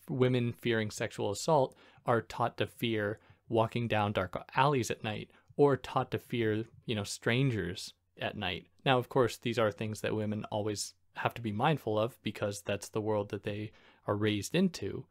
women 0.09 0.53
fearing 0.53 0.91
sexual 0.91 1.31
assault 1.31 1.75
are 2.05 2.21
taught 2.21 2.57
to 2.57 2.67
fear 2.67 3.19
walking 3.49 3.87
down 3.87 4.11
dark 4.11 4.35
alleys 4.55 4.89
at 4.89 5.03
night 5.03 5.29
or 5.55 5.77
taught 5.77 6.11
to 6.11 6.17
fear, 6.17 6.65
you 6.85 6.95
know, 6.95 7.03
strangers 7.03 7.93
at 8.19 8.35
night. 8.35 8.67
Now, 8.85 8.97
of 8.97 9.09
course, 9.09 9.37
these 9.37 9.59
are 9.59 9.71
things 9.71 10.01
that 10.01 10.15
women 10.15 10.45
always 10.45 10.93
have 11.15 11.33
to 11.35 11.41
be 11.41 11.51
mindful 11.51 11.99
of 11.99 12.21
because 12.23 12.61
that's 12.61 12.89
the 12.89 13.01
world 13.01 13.29
that 13.29 13.43
they 13.43 13.71
are 14.07 14.15
raised 14.15 14.55
into 14.55 15.05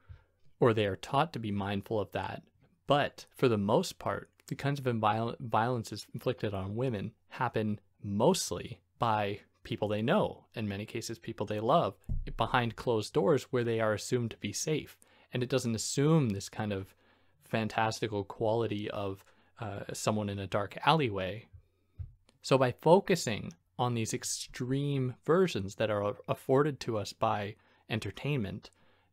or 0.59 0.75
they 0.75 0.87
are 0.87 0.97
taught 0.97 1.33
to 1.33 1.39
be 1.39 1.53
mindful 1.53 2.01
of 2.01 2.13
that. 2.13 2.43
But 2.87 3.27
for 3.35 3.49
the 3.49 3.59
most 3.59 3.99
part, 3.99 4.31
the 4.53 4.57
kinds 4.57 4.79
of 4.85 5.37
violences 5.41 6.07
inflicted 6.13 6.53
on 6.53 6.77
women 6.77 7.13
happen 7.31 7.81
mostly 8.03 8.81
by 8.99 9.41
people 9.65 9.89
they 9.89 10.03
know, 10.03 10.45
in 10.55 10.69
many 10.69 10.85
cases, 10.85 11.19
people 11.19 11.47
they 11.47 11.59
love, 11.59 11.95
behind 12.37 12.77
closed 12.77 13.15
doors 13.15 13.45
where 13.45 13.65
they 13.65 13.81
are 13.81 13.95
assumed 13.95 14.31
to 14.31 14.37
be 14.37 14.53
safe. 14.53 14.99
And 15.33 15.43
it 15.43 15.49
doesn't 15.49 15.75
assume 15.75 16.29
this 16.29 16.51
kind 16.51 16.71
of 16.71 16.95
fantastical 17.49 18.25
quality 18.25 18.91
of 18.91 19.25
uh, 19.59 19.81
someone 19.95 20.29
in 20.29 20.39
a 20.39 20.47
dark 20.47 20.77
alleyway. 20.85 21.47
So, 22.43 22.59
by 22.59 22.73
focusing 22.73 23.55
on 23.79 23.95
these 23.95 24.13
extreme 24.13 25.15
versions 25.25 25.77
that 25.77 25.91
are 25.91 26.17
afforded 26.29 26.79
to 26.81 26.99
us 26.99 27.15
by 27.15 27.55
entertainment, 27.89 28.69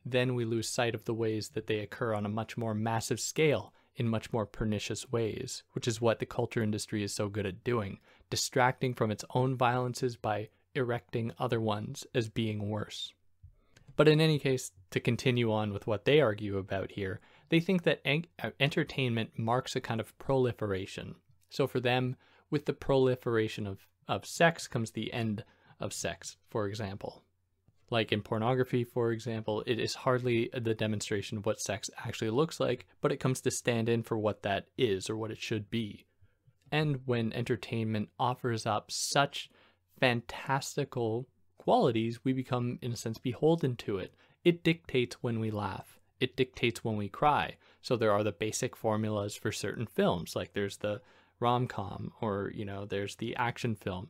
then 0.05 0.35
we 0.35 0.43
lose 0.43 0.67
sight 0.67 0.95
of 0.95 1.05
the 1.05 1.13
ways 1.13 1.49
that 1.49 1.67
they 1.67 1.79
occur 1.79 2.13
on 2.13 2.25
a 2.25 2.29
much 2.29 2.57
more 2.57 2.73
massive 2.73 3.21
scale 3.21 3.71
in 3.99 4.07
much 4.07 4.31
more 4.31 4.45
pernicious 4.45 5.11
ways, 5.11 5.63
which 5.73 5.87
is 5.87 5.99
what 5.99 6.19
the 6.19 6.25
culture 6.25 6.63
industry 6.63 7.03
is 7.03 7.13
so 7.13 7.27
good 7.27 7.45
at 7.45 7.63
doing, 7.63 7.99
distracting 8.29 8.93
from 8.93 9.11
its 9.11 9.25
own 9.35 9.55
violences 9.57 10.15
by 10.15 10.49
erecting 10.73 11.31
other 11.37 11.59
ones 11.59 12.05
as 12.15 12.29
being 12.29 12.69
worse. 12.69 13.13
But 13.95 14.07
in 14.07 14.21
any 14.21 14.39
case, 14.39 14.71
to 14.91 14.99
continue 14.99 15.51
on 15.51 15.73
with 15.73 15.85
what 15.85 16.05
they 16.05 16.21
argue 16.21 16.57
about 16.57 16.91
here, 16.91 17.19
they 17.49 17.59
think 17.59 17.83
that 17.83 18.01
en- 18.05 18.27
uh, 18.41 18.51
entertainment 18.59 19.37
marks 19.37 19.75
a 19.75 19.81
kind 19.81 19.99
of 19.99 20.17
proliferation. 20.17 21.15
So 21.49 21.67
for 21.67 21.79
them, 21.79 22.15
with 22.49 22.65
the 22.65 22.73
proliferation 22.73 23.67
of, 23.67 23.87
of 24.07 24.25
sex 24.25 24.67
comes 24.67 24.91
the 24.91 25.11
end 25.11 25.43
of 25.79 25.93
sex, 25.93 26.37
for 26.49 26.67
example. 26.67 27.23
Like 27.91 28.11
in 28.11 28.21
pornography, 28.21 28.83
for 28.83 29.11
example, 29.11 29.63
it 29.65 29.79
is 29.79 29.95
hardly 29.95 30.49
the 30.53 30.75
demonstration 30.75 31.37
of 31.37 31.45
what 31.45 31.59
sex 31.59 31.89
actually 32.05 32.29
looks 32.29 32.59
like, 32.59 32.85
but 33.01 33.11
it 33.11 33.19
comes 33.19 33.41
to 33.41 33.51
stand 33.51 33.89
in 33.89 34.03
for 34.03 34.17
what 34.17 34.43
that 34.43 34.67
is 34.77 35.09
or 35.09 35.17
what 35.17 35.31
it 35.31 35.41
should 35.41 35.69
be. 35.69 36.05
And 36.71 37.01
when 37.05 37.33
entertainment 37.33 38.09
offers 38.19 38.65
up 38.67 38.91
such 38.91 39.49
fantastical 39.99 41.27
qualities, 41.57 42.23
we 42.23 42.31
become, 42.31 42.77
in 42.81 42.91
a 42.91 42.95
sense, 42.95 43.17
beholden 43.17 43.75
to 43.77 43.97
it. 43.97 44.13
It 44.43 44.63
dictates 44.63 45.17
when 45.21 45.39
we 45.39 45.51
laugh, 45.51 45.99
it 46.19 46.37
dictates 46.37 46.83
when 46.83 46.95
we 46.95 47.09
cry. 47.09 47.57
So 47.81 47.95
there 47.95 48.11
are 48.11 48.23
the 48.23 48.31
basic 48.31 48.75
formulas 48.75 49.35
for 49.35 49.51
certain 49.51 49.87
films, 49.87 50.35
like 50.35 50.53
there's 50.53 50.77
the 50.77 51.01
rom 51.39 51.67
com 51.67 52.11
or, 52.21 52.51
you 52.53 52.65
know, 52.65 52.85
there's 52.85 53.15
the 53.15 53.35
action 53.35 53.75
film 53.75 54.09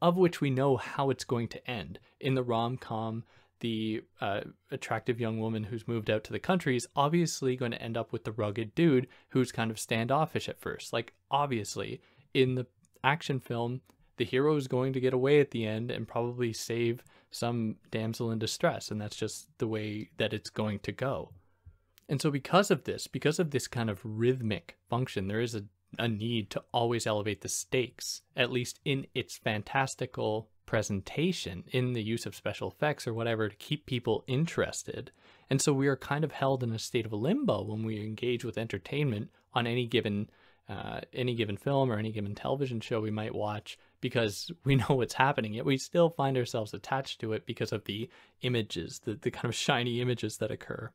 of 0.00 0.16
which 0.16 0.40
we 0.40 0.50
know 0.50 0.76
how 0.76 1.10
it's 1.10 1.24
going 1.24 1.48
to 1.48 1.70
end. 1.70 1.98
In 2.20 2.34
the 2.34 2.42
rom 2.42 2.76
com, 2.76 3.24
the 3.60 4.02
uh, 4.20 4.40
attractive 4.70 5.20
young 5.20 5.38
woman 5.38 5.64
who's 5.64 5.88
moved 5.88 6.10
out 6.10 6.24
to 6.24 6.32
the 6.32 6.38
country 6.38 6.76
is 6.76 6.88
obviously 6.94 7.56
going 7.56 7.70
to 7.70 7.80
end 7.80 7.96
up 7.96 8.12
with 8.12 8.24
the 8.24 8.32
rugged 8.32 8.74
dude 8.74 9.06
who's 9.30 9.52
kind 9.52 9.70
of 9.70 9.78
standoffish 9.78 10.48
at 10.48 10.60
first. 10.60 10.92
Like, 10.92 11.14
obviously, 11.30 12.00
in 12.34 12.56
the 12.56 12.66
action 13.02 13.40
film, 13.40 13.80
the 14.16 14.24
hero 14.24 14.56
is 14.56 14.68
going 14.68 14.92
to 14.92 15.00
get 15.00 15.14
away 15.14 15.40
at 15.40 15.50
the 15.50 15.66
end 15.66 15.90
and 15.90 16.06
probably 16.06 16.52
save 16.52 17.02
some 17.30 17.76
damsel 17.90 18.30
in 18.30 18.38
distress. 18.38 18.90
And 18.90 19.00
that's 19.00 19.16
just 19.16 19.48
the 19.58 19.66
way 19.66 20.10
that 20.18 20.32
it's 20.32 20.50
going 20.50 20.80
to 20.80 20.92
go. 20.92 21.30
And 22.08 22.20
so, 22.20 22.30
because 22.30 22.70
of 22.70 22.84
this, 22.84 23.06
because 23.06 23.38
of 23.38 23.50
this 23.50 23.66
kind 23.66 23.88
of 23.88 24.00
rhythmic 24.04 24.76
function, 24.90 25.28
there 25.28 25.40
is 25.40 25.54
a 25.54 25.64
a 25.98 26.08
need 26.08 26.50
to 26.50 26.62
always 26.72 27.06
elevate 27.06 27.40
the 27.40 27.48
stakes, 27.48 28.22
at 28.36 28.52
least 28.52 28.80
in 28.84 29.06
its 29.14 29.36
fantastical 29.36 30.48
presentation, 30.66 31.64
in 31.72 31.92
the 31.92 32.02
use 32.02 32.26
of 32.26 32.34
special 32.34 32.68
effects 32.68 33.06
or 33.06 33.14
whatever, 33.14 33.48
to 33.48 33.56
keep 33.56 33.86
people 33.86 34.24
interested. 34.26 35.10
And 35.50 35.60
so 35.60 35.72
we 35.72 35.88
are 35.88 35.96
kind 35.96 36.24
of 36.24 36.32
held 36.32 36.62
in 36.62 36.72
a 36.72 36.78
state 36.78 37.06
of 37.06 37.12
limbo 37.12 37.62
when 37.62 37.84
we 37.84 38.00
engage 38.00 38.44
with 38.44 38.58
entertainment 38.58 39.30
on 39.52 39.66
any 39.66 39.86
given 39.86 40.28
uh, 40.68 41.00
any 41.12 41.34
given 41.34 41.56
film 41.56 41.92
or 41.92 41.98
any 41.98 42.10
given 42.10 42.34
television 42.34 42.80
show 42.80 43.00
we 43.00 43.10
might 43.10 43.34
watch 43.34 43.78
because 44.00 44.50
we 44.64 44.76
know 44.76 44.86
what's 44.88 45.14
happening 45.14 45.52
yet 45.52 45.64
we 45.64 45.76
still 45.76 46.08
find 46.10 46.36
ourselves 46.36 46.72
attached 46.72 47.20
to 47.20 47.32
it 47.32 47.44
because 47.46 47.72
of 47.72 47.84
the 47.84 48.08
images 48.42 49.00
the, 49.04 49.14
the 49.14 49.30
kind 49.30 49.46
of 49.46 49.54
shiny 49.54 50.00
images 50.00 50.38
that 50.38 50.50
occur 50.50 50.90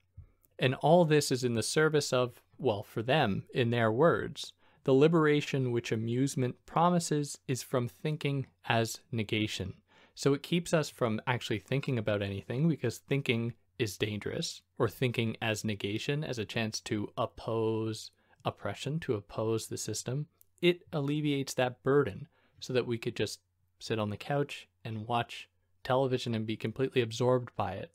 and 0.58 0.74
all 0.76 1.06
this 1.06 1.32
is 1.32 1.44
in 1.44 1.54
the 1.54 1.64
service 1.64 2.12
of 2.12 2.42
well 2.58 2.84
for 2.84 3.04
them 3.04 3.44
in 3.54 3.70
their 3.70 3.92
words 3.92 4.54
the 4.90 4.94
liberation 4.96 5.72
which 5.72 5.92
amusement 5.92 6.56
promises 6.66 7.38
is 7.48 7.62
from 7.62 7.88
thinking 7.88 8.48
as 8.68 9.02
negation. 9.12 9.72
So 10.16 10.34
it 10.34 10.42
keeps 10.42 10.74
us 10.74 10.90
from 10.90 11.22
actually 11.28 11.60
thinking 11.60 12.00
about 12.00 12.24
anything 12.24 12.68
because 12.68 12.98
thinking 12.98 13.54
is 13.78 13.98
dangerous, 13.98 14.64
or 14.80 14.90
thinking 14.90 15.38
as 15.44 15.64
negation, 15.64 16.24
as 16.24 16.40
a 16.40 16.44
chance 16.44 16.80
to 16.80 17.14
oppose 17.16 18.10
oppression, 18.44 19.00
to 19.02 19.14
oppose 19.14 19.68
the 19.68 19.78
system. 19.78 20.26
It 20.60 20.82
alleviates 20.92 21.54
that 21.54 21.84
burden 21.84 22.28
so 22.60 22.74
that 22.74 22.88
we 22.88 22.98
could 22.98 23.16
just 23.16 23.42
sit 23.78 24.00
on 24.00 24.10
the 24.10 24.18
couch 24.18 24.68
and 24.84 25.06
watch 25.06 25.50
television 25.84 26.34
and 26.34 26.48
be 26.48 26.58
completely 26.58 27.04
absorbed 27.04 27.56
by 27.56 27.74
it. 27.74 27.92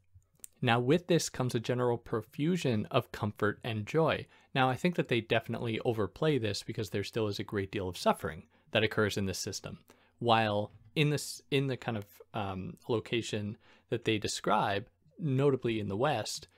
Now, 0.65 0.81
with 0.81 1.09
this 1.09 1.29
comes 1.29 1.55
a 1.55 1.61
general 1.61 1.99
profusion 1.99 2.87
of 2.91 3.13
comfort 3.13 3.61
and 3.63 3.85
joy. 3.85 4.27
Now, 4.55 4.71
I 4.71 4.77
think 4.77 4.95
that 4.95 5.09
they 5.09 5.21
definitely 5.21 5.79
overplay 5.85 6.39
this 6.39 6.63
because 6.63 6.89
there 6.89 7.05
still 7.05 7.29
is 7.29 7.39
a 7.39 7.45
great 7.45 7.71
deal 7.71 7.87
of 7.87 7.99
suffering 7.99 8.45
that 8.71 8.83
occurs 8.83 9.19
in 9.19 9.27
this 9.27 9.39
system. 9.39 9.81
While 10.21 10.73
in 10.95 11.11
this, 11.11 11.43
in 11.51 11.67
the 11.67 11.77
kind 11.77 11.99
of 11.99 12.07
um, 12.33 12.79
location 12.89 13.59
that 13.91 14.07
they 14.07 14.17
describe, 14.17 14.89
notably 15.19 15.81
in 15.81 15.89
the 15.89 15.99
West, 15.99 16.49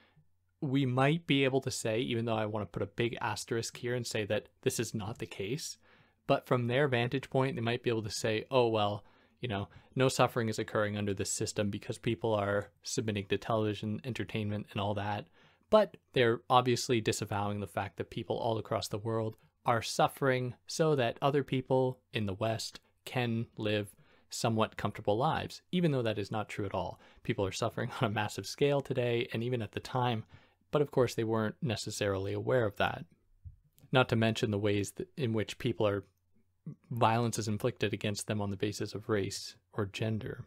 we 0.60 0.86
might 0.86 1.26
be 1.26 1.42
able 1.42 1.60
to 1.62 1.70
say, 1.72 1.98
even 1.98 2.26
though 2.26 2.36
I 2.36 2.46
want 2.46 2.62
to 2.62 2.70
put 2.70 2.84
a 2.84 2.92
big 2.94 3.18
asterisk 3.20 3.76
here 3.76 3.96
and 3.96 4.06
say 4.06 4.24
that 4.26 4.46
this 4.62 4.78
is 4.78 4.94
not 4.94 5.18
the 5.18 5.26
case, 5.26 5.78
but 6.28 6.46
from 6.46 6.68
their 6.68 6.86
vantage 6.86 7.28
point, 7.28 7.56
they 7.56 7.60
might 7.60 7.82
be 7.82 7.90
able 7.90 8.04
to 8.04 8.10
say, 8.10 8.44
oh, 8.52 8.68
well, 8.68 9.02
you 9.40 9.48
know, 9.48 9.68
no 9.94 10.08
suffering 10.08 10.48
is 10.48 10.58
occurring 10.58 10.96
under 10.96 11.14
this 11.14 11.32
system 11.32 11.70
because 11.70 11.98
people 11.98 12.34
are 12.34 12.70
submitting 12.82 13.26
to 13.26 13.38
television, 13.38 14.00
entertainment, 14.04 14.66
and 14.72 14.80
all 14.80 14.94
that. 14.94 15.26
But 15.70 15.96
they're 16.12 16.40
obviously 16.48 17.00
disavowing 17.00 17.60
the 17.60 17.66
fact 17.66 17.96
that 17.96 18.10
people 18.10 18.36
all 18.36 18.58
across 18.58 18.88
the 18.88 18.98
world 18.98 19.36
are 19.64 19.82
suffering 19.82 20.54
so 20.66 20.94
that 20.94 21.18
other 21.20 21.42
people 21.42 21.98
in 22.12 22.26
the 22.26 22.34
West 22.34 22.80
can 23.04 23.46
live 23.56 23.94
somewhat 24.30 24.76
comfortable 24.76 25.16
lives, 25.16 25.62
even 25.72 25.90
though 25.90 26.02
that 26.02 26.18
is 26.18 26.30
not 26.30 26.48
true 26.48 26.66
at 26.66 26.74
all. 26.74 27.00
People 27.22 27.44
are 27.44 27.52
suffering 27.52 27.90
on 28.00 28.06
a 28.06 28.12
massive 28.12 28.46
scale 28.46 28.80
today, 28.80 29.28
and 29.32 29.42
even 29.42 29.62
at 29.62 29.72
the 29.72 29.80
time, 29.80 30.24
but 30.70 30.82
of 30.82 30.90
course 30.90 31.14
they 31.14 31.24
weren't 31.24 31.56
necessarily 31.62 32.32
aware 32.32 32.64
of 32.64 32.76
that. 32.76 33.04
Not 33.92 34.08
to 34.10 34.16
mention 34.16 34.50
the 34.50 34.58
ways 34.58 34.92
in 35.16 35.32
which 35.32 35.58
people 35.58 35.86
are 35.86 36.04
violence 36.90 37.38
is 37.38 37.48
inflicted 37.48 37.92
against 37.92 38.26
them 38.26 38.40
on 38.40 38.50
the 38.50 38.56
basis 38.56 38.94
of 38.94 39.08
race 39.08 39.56
or 39.72 39.86
gender. 39.86 40.44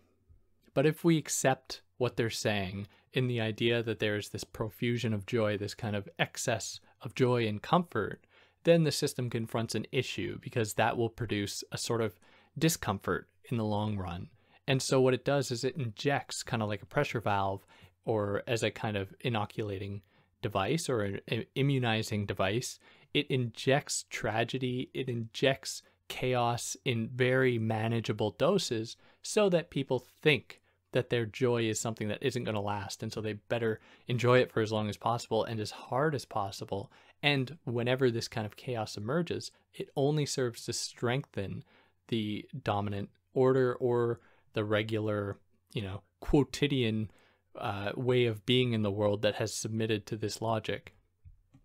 But 0.74 0.86
if 0.86 1.04
we 1.04 1.18
accept 1.18 1.82
what 1.98 2.16
they're 2.16 2.30
saying 2.30 2.88
in 3.14 3.28
the 3.28 3.42
idea 3.42 3.84
that 3.84 4.00
there's 4.00 4.30
this 4.30 4.44
profusion 4.44 5.14
of 5.14 5.26
joy, 5.26 5.58
this 5.58 5.74
kind 5.74 5.96
of 5.96 6.08
excess 6.20 6.80
of 7.02 7.16
joy 7.16 7.48
and 7.48 7.62
comfort, 7.62 8.26
then 8.64 8.84
the 8.84 8.92
system 8.92 9.30
confronts 9.30 9.76
an 9.76 9.86
issue 9.92 10.38
because 10.42 10.74
that 10.74 10.98
will 10.98 11.10
produce 11.10 11.64
a 11.72 11.78
sort 11.78 12.02
of 12.02 12.20
discomfort 12.58 13.28
in 13.50 13.58
the 13.58 13.66
long 13.66 13.98
run. 13.98 14.30
And 14.68 14.82
so 14.82 15.02
what 15.02 15.14
it 15.14 15.26
does 15.26 15.50
is 15.52 15.64
it 15.64 15.78
injects 15.78 16.44
kind 16.44 16.62
of 16.62 16.70
like 16.70 16.84
a 16.84 16.88
pressure 16.88 17.20
valve 17.20 17.66
or 18.06 18.44
as 18.48 18.64
a 18.64 18.72
kind 18.72 18.98
of 18.98 19.14
inoculating 19.22 20.02
device 20.42 20.90
or 20.90 21.04
an 21.04 21.46
immunizing 21.56 22.26
device. 22.26 22.80
It 23.14 23.28
injects 23.28 24.06
tragedy, 24.10 24.90
it 24.94 25.10
injects 25.10 25.82
chaos 26.10 26.76
in 26.84 27.10
very 27.14 27.58
manageable 27.58 28.32
doses 28.32 28.98
so 29.22 29.48
that 29.50 29.70
people 29.70 30.06
think 30.22 30.62
that 30.92 31.10
their 31.10 31.26
joy 31.26 31.64
is 31.64 31.80
something 31.80 32.08
that 32.08 32.22
isn't 32.22 32.44
going 32.44 32.56
to 32.56 32.62
last. 32.62 33.04
And 33.04 33.14
so 33.14 33.22
they 33.22 33.34
better 33.34 33.80
enjoy 34.08 34.40
it 34.40 34.52
for 34.52 34.62
as 34.62 34.72
long 34.72 34.90
as 34.90 34.98
possible 34.98 35.44
and 35.44 35.60
as 35.60 35.72
hard 35.72 36.16
as 36.16 36.26
possible. 36.26 36.92
And 37.22 37.58
whenever 37.64 38.10
this 38.10 38.28
kind 38.28 38.46
of 38.46 38.56
chaos 38.56 38.98
emerges, 38.98 39.52
it 39.74 39.90
only 39.96 40.26
serves 40.26 40.66
to 40.66 40.74
strengthen 40.74 41.64
the 42.08 42.46
dominant 42.64 43.10
order 43.34 43.76
or 43.76 44.20
the 44.54 44.64
regular, 44.64 45.38
you 45.74 45.84
know, 45.84 46.02
quotidian 46.22 47.12
uh, 47.58 47.92
way 47.96 48.26
of 48.26 48.46
being 48.46 48.74
in 48.74 48.82
the 48.82 48.92
world 48.92 49.22
that 49.22 49.36
has 49.36 49.54
submitted 49.54 50.06
to 50.08 50.16
this 50.16 50.42
logic. 50.42 50.96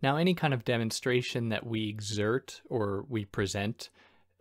Now, 0.02 0.16
any 0.16 0.34
kind 0.34 0.52
of 0.52 0.64
demonstration 0.64 1.48
that 1.48 1.66
we 1.66 1.88
exert 1.88 2.60
or 2.68 3.06
we 3.08 3.24
present 3.24 3.88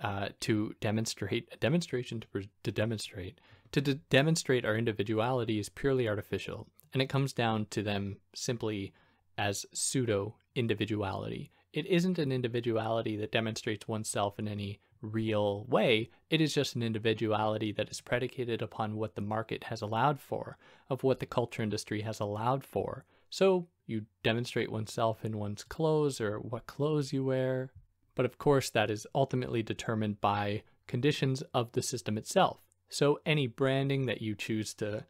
uh, 0.01 0.29
to 0.41 0.73
demonstrate 0.81 1.47
a 1.51 1.57
demonstration 1.57 2.19
to, 2.19 2.43
to 2.63 2.71
demonstrate 2.71 3.39
to 3.73 3.81
de- 3.81 3.95
demonstrate 3.95 4.65
our 4.65 4.77
individuality 4.77 5.59
is 5.59 5.67
purely 5.67 6.07
artificial, 6.07 6.67
and 6.93 7.01
it 7.01 7.09
comes 7.09 7.33
down 7.33 7.65
to 7.71 7.81
them 7.81 8.17
simply 8.33 8.93
as 9.37 9.65
pseudo 9.73 10.35
individuality. 10.55 11.51
It 11.73 11.87
isn't 11.87 12.19
an 12.19 12.31
individuality 12.31 13.17
that 13.17 13.31
demonstrates 13.31 13.87
oneself 13.87 14.37
in 14.37 14.47
any 14.47 14.79
real 15.01 15.65
way. 15.67 16.11
It 16.29 16.39
is 16.39 16.53
just 16.53 16.75
an 16.75 16.83
individuality 16.83 17.71
that 17.73 17.89
is 17.89 17.99
predicated 17.99 18.61
upon 18.61 18.95
what 18.95 19.15
the 19.15 19.21
market 19.21 19.65
has 19.65 19.81
allowed 19.81 20.19
for, 20.19 20.57
of 20.89 21.03
what 21.03 21.19
the 21.19 21.25
culture 21.25 21.63
industry 21.63 22.01
has 22.01 22.19
allowed 22.19 22.63
for. 22.63 23.05
So 23.31 23.67
you 23.87 24.05
demonstrate 24.21 24.71
oneself 24.71 25.25
in 25.25 25.39
one's 25.39 25.63
clothes 25.63 26.21
or 26.21 26.39
what 26.39 26.67
clothes 26.67 27.11
you 27.11 27.23
wear. 27.23 27.71
But 28.15 28.25
of 28.25 28.37
course, 28.37 28.69
that 28.69 28.91
is 28.91 29.07
ultimately 29.15 29.63
determined 29.63 30.21
by 30.21 30.63
conditions 30.87 31.41
of 31.53 31.71
the 31.71 31.81
system 31.81 32.17
itself. 32.17 32.61
So 32.89 33.19
any 33.25 33.47
branding 33.47 34.05
that 34.05 34.21
you 34.21 34.35
choose 34.35 34.73
to 34.75 35.05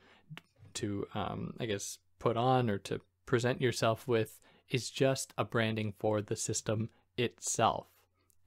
to 0.75 1.05
um, 1.13 1.53
I 1.60 1.65
guess 1.65 2.00
put 2.17 2.38
on 2.38 2.69
or 2.69 2.77
to 2.79 3.01
present 3.25 3.62
yourself 3.62 4.07
with 4.07 4.39
is 4.69 4.89
just 4.89 5.33
a 5.38 5.45
branding 5.45 5.93
for 6.00 6.22
the 6.22 6.36
system 6.36 6.89
itself. 7.17 7.88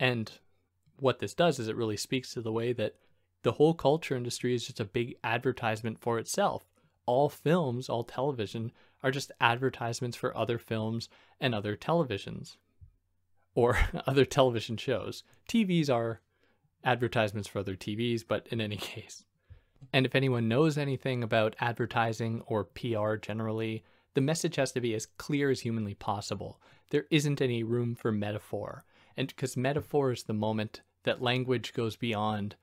And 0.01 0.33
what 0.99 1.21
this 1.21 1.35
does 1.35 1.59
is 1.59 1.69
it 1.69 1.77
really 1.77 1.97
speaks 1.97 2.33
to 2.33 2.41
the 2.41 2.53
way 2.53 2.73
that 2.73 2.97
the 3.43 3.53
whole 3.53 3.75
culture 3.75 4.17
industry 4.17 4.55
is 4.55 4.67
just 4.67 4.81
a 4.81 4.85
big 4.85 5.17
advertisement 5.23 6.01
for 6.01 6.19
itself. 6.19 6.65
All 7.05 7.29
films, 7.29 7.89
all 7.89 8.03
television 8.03 8.73
are 9.03 9.13
just 9.13 9.31
advertisements 9.41 10.17
for 10.17 10.37
other 10.37 10.59
films 10.59 11.09
and 11.39 11.55
other 11.55 11.77
televisions 11.77 12.57
or 13.57 13.79
other 14.07 14.25
television 14.25 14.77
shows. 14.77 15.25
TVs 15.49 15.93
are 15.93 16.21
advertisements 16.85 17.49
for 17.49 17.59
other 17.59 17.75
TVs, 17.75 18.23
but 18.27 18.47
in 18.53 18.61
any 18.61 18.77
case. 18.93 19.25
And 19.93 20.07
if 20.07 20.15
anyone 20.15 20.47
knows 20.47 20.79
anything 20.79 21.25
about 21.25 21.57
advertising 21.59 22.43
or 22.47 22.65
PR 22.65 23.17
generally, 23.17 23.83
the 24.15 24.21
message 24.21 24.57
has 24.57 24.73
to 24.73 24.81
be 24.81 24.95
as 24.95 25.07
clear 25.07 25.51
as 25.51 25.61
humanly 25.61 25.95
possible. 25.95 26.61
There 26.91 27.07
isn't 27.11 27.43
any 27.43 27.63
room 27.63 27.95
for 27.95 28.13
metaphor. 28.13 28.85
And 29.17 29.29
because 29.29 29.57
metaphor 29.57 30.13
is 30.13 30.23
the 30.23 30.33
moment 30.33 30.83
that 31.05 31.23
language 31.23 31.73
goes 31.73 31.97
beyond 31.97 32.57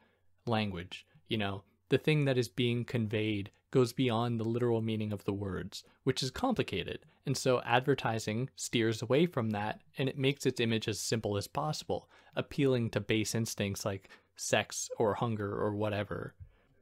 language, 0.45 1.05
you 1.27 1.37
know, 1.37 1.63
the 1.89 1.97
thing 1.97 2.25
that 2.25 2.37
is 2.37 2.47
being 2.47 2.85
conveyed 2.85 3.51
goes 3.73 3.91
beyond 3.91 4.39
the 4.39 4.43
literal 4.43 4.83
meaning 4.83 5.11
of 5.11 5.25
the 5.25 5.33
words, 5.33 5.83
which 6.03 6.21
is 6.21 6.29
complicated. 6.29 6.99
And 7.25 7.35
so 7.35 7.59
advertising 7.65 8.51
steers 8.55 9.01
away 9.01 9.25
from 9.25 9.49
that 9.49 9.81
and 9.97 10.07
it 10.07 10.15
makes 10.15 10.45
its 10.45 10.59
image 10.59 10.87
as 10.87 10.99
simple 10.99 11.37
as 11.37 11.47
possible, 11.47 12.07
appealing 12.35 12.91
to 12.91 12.99
base 12.99 13.33
instincts 13.33 13.83
like 13.83 14.09
sex 14.35 14.91
or 14.99 15.15
hunger 15.15 15.59
or 15.59 15.73
whatever. 15.73 16.35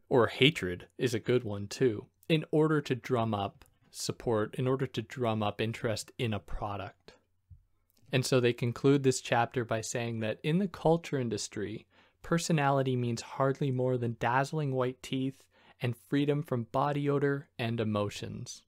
Or 0.09 0.27
hatred 0.27 0.87
is 0.97 1.13
a 1.13 1.19
good 1.19 1.45
one 1.45 1.67
too, 1.67 2.07
in 2.27 2.43
order 2.51 2.81
to 2.81 2.93
drum 2.93 3.33
up 3.33 3.63
support, 3.89 4.55
in 4.55 4.67
order 4.67 4.85
to 4.85 5.01
drum 5.01 5.41
up 5.41 5.61
interest 5.61 6.11
in 6.17 6.33
a 6.33 6.39
product. 6.39 7.13
And 8.11 8.25
so 8.25 8.41
they 8.41 8.51
conclude 8.51 9.03
this 9.03 9.21
chapter 9.21 9.63
by 9.63 9.79
saying 9.79 10.19
that 10.19 10.39
in 10.43 10.59
the 10.59 10.67
culture 10.67 11.17
industry, 11.17 11.87
personality 12.21 12.97
means 12.97 13.21
hardly 13.21 13.71
more 13.71 13.97
than 13.97 14.17
dazzling 14.19 14.73
white 14.73 15.01
teeth 15.01 15.41
and 15.81 15.95
freedom 15.95 16.43
from 16.43 16.67
body 16.71 17.09
odor 17.09 17.49
and 17.57 17.79
emotions. 17.79 18.61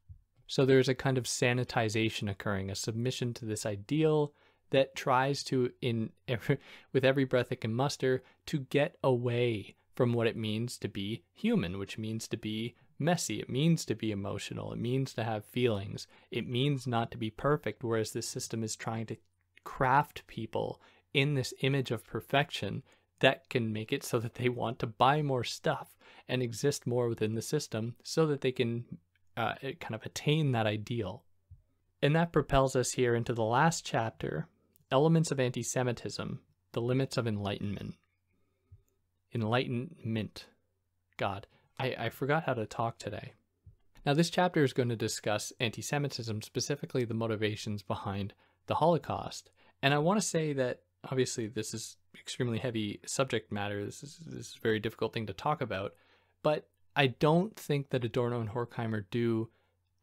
So 0.47 0.65
there's 0.65 0.89
a 0.89 0.95
kind 0.95 1.17
of 1.17 1.25
sanitization 1.25 2.29
occurring, 2.29 2.69
a 2.69 2.75
submission 2.75 3.33
to 3.35 3.45
this 3.45 3.65
ideal 3.65 4.33
that 4.71 4.95
tries 4.95 5.43
to, 5.45 5.71
in 5.81 6.11
every, 6.27 6.57
with 6.93 7.05
every 7.05 7.23
breath 7.23 7.51
it 7.51 7.61
can 7.61 7.73
muster, 7.73 8.23
to 8.47 8.59
get 8.59 8.97
away 9.03 9.75
from 9.95 10.13
what 10.13 10.27
it 10.27 10.35
means 10.35 10.77
to 10.79 10.87
be 10.87 11.23
human, 11.31 11.77
which 11.77 11.97
means 11.97 12.27
to 12.27 12.37
be 12.37 12.75
messy. 12.97 13.39
It 13.39 13.49
means 13.49 13.85
to 13.85 13.95
be 13.95 14.11
emotional. 14.11 14.73
It 14.73 14.79
means 14.79 15.13
to 15.13 15.23
have 15.23 15.45
feelings. 15.45 16.07
It 16.31 16.47
means 16.47 16.87
not 16.87 17.11
to 17.11 17.17
be 17.17 17.29
perfect, 17.29 17.83
whereas 17.83 18.11
this 18.11 18.27
system 18.27 18.63
is 18.63 18.75
trying 18.75 19.05
to 19.07 19.17
craft 19.63 20.25
people 20.27 20.81
in 21.13 21.35
this 21.35 21.53
image 21.61 21.91
of 21.91 22.05
perfection 22.05 22.83
that 23.23 23.49
can 23.49 23.71
make 23.71 23.93
it 23.93 24.03
so 24.03 24.19
that 24.19 24.35
they 24.35 24.49
want 24.49 24.79
to 24.79 24.85
buy 24.85 25.21
more 25.21 25.45
stuff 25.45 25.95
and 26.27 26.43
exist 26.43 26.85
more 26.85 27.07
within 27.07 27.35
the 27.35 27.41
system 27.41 27.95
so 28.03 28.25
that 28.27 28.41
they 28.41 28.51
can 28.51 28.83
uh, 29.37 29.53
kind 29.79 29.95
of 29.95 30.05
attain 30.05 30.51
that 30.51 30.67
ideal. 30.67 31.23
And 32.01 32.13
that 32.17 32.33
propels 32.33 32.75
us 32.75 32.91
here 32.91 33.15
into 33.15 33.33
the 33.33 33.45
last 33.45 33.85
chapter 33.85 34.49
Elements 34.91 35.31
of 35.31 35.39
Anti 35.39 35.63
Semitism, 35.63 36.41
the 36.73 36.81
Limits 36.81 37.15
of 37.15 37.25
Enlightenment. 37.25 37.95
Enlightenment. 39.33 40.47
God, 41.15 41.47
I, 41.79 41.95
I 41.97 42.09
forgot 42.09 42.43
how 42.43 42.55
to 42.55 42.65
talk 42.65 42.97
today. 42.97 43.31
Now, 44.05 44.13
this 44.13 44.29
chapter 44.29 44.65
is 44.65 44.73
going 44.73 44.89
to 44.89 44.97
discuss 44.97 45.53
anti 45.61 45.81
Semitism, 45.81 46.41
specifically 46.41 47.05
the 47.05 47.13
motivations 47.13 47.83
behind 47.83 48.33
the 48.67 48.75
Holocaust. 48.75 49.49
And 49.81 49.93
I 49.93 49.99
want 49.99 50.19
to 50.19 50.27
say 50.27 50.51
that 50.51 50.81
obviously 51.09 51.47
this 51.47 51.73
is 51.73 51.97
extremely 52.17 52.57
heavy 52.57 52.99
subject 53.05 53.51
matter. 53.51 53.83
This 53.85 54.03
is, 54.03 54.19
this 54.25 54.47
is 54.47 54.55
a 54.57 54.61
very 54.61 54.79
difficult 54.79 55.13
thing 55.13 55.27
to 55.27 55.33
talk 55.33 55.61
about. 55.61 55.93
But 56.41 56.67
I 56.95 57.07
don't 57.07 57.55
think 57.55 57.89
that 57.89 58.05
Adorno 58.05 58.39
and 58.39 58.49
Horkheimer 58.49 59.05
do 59.09 59.49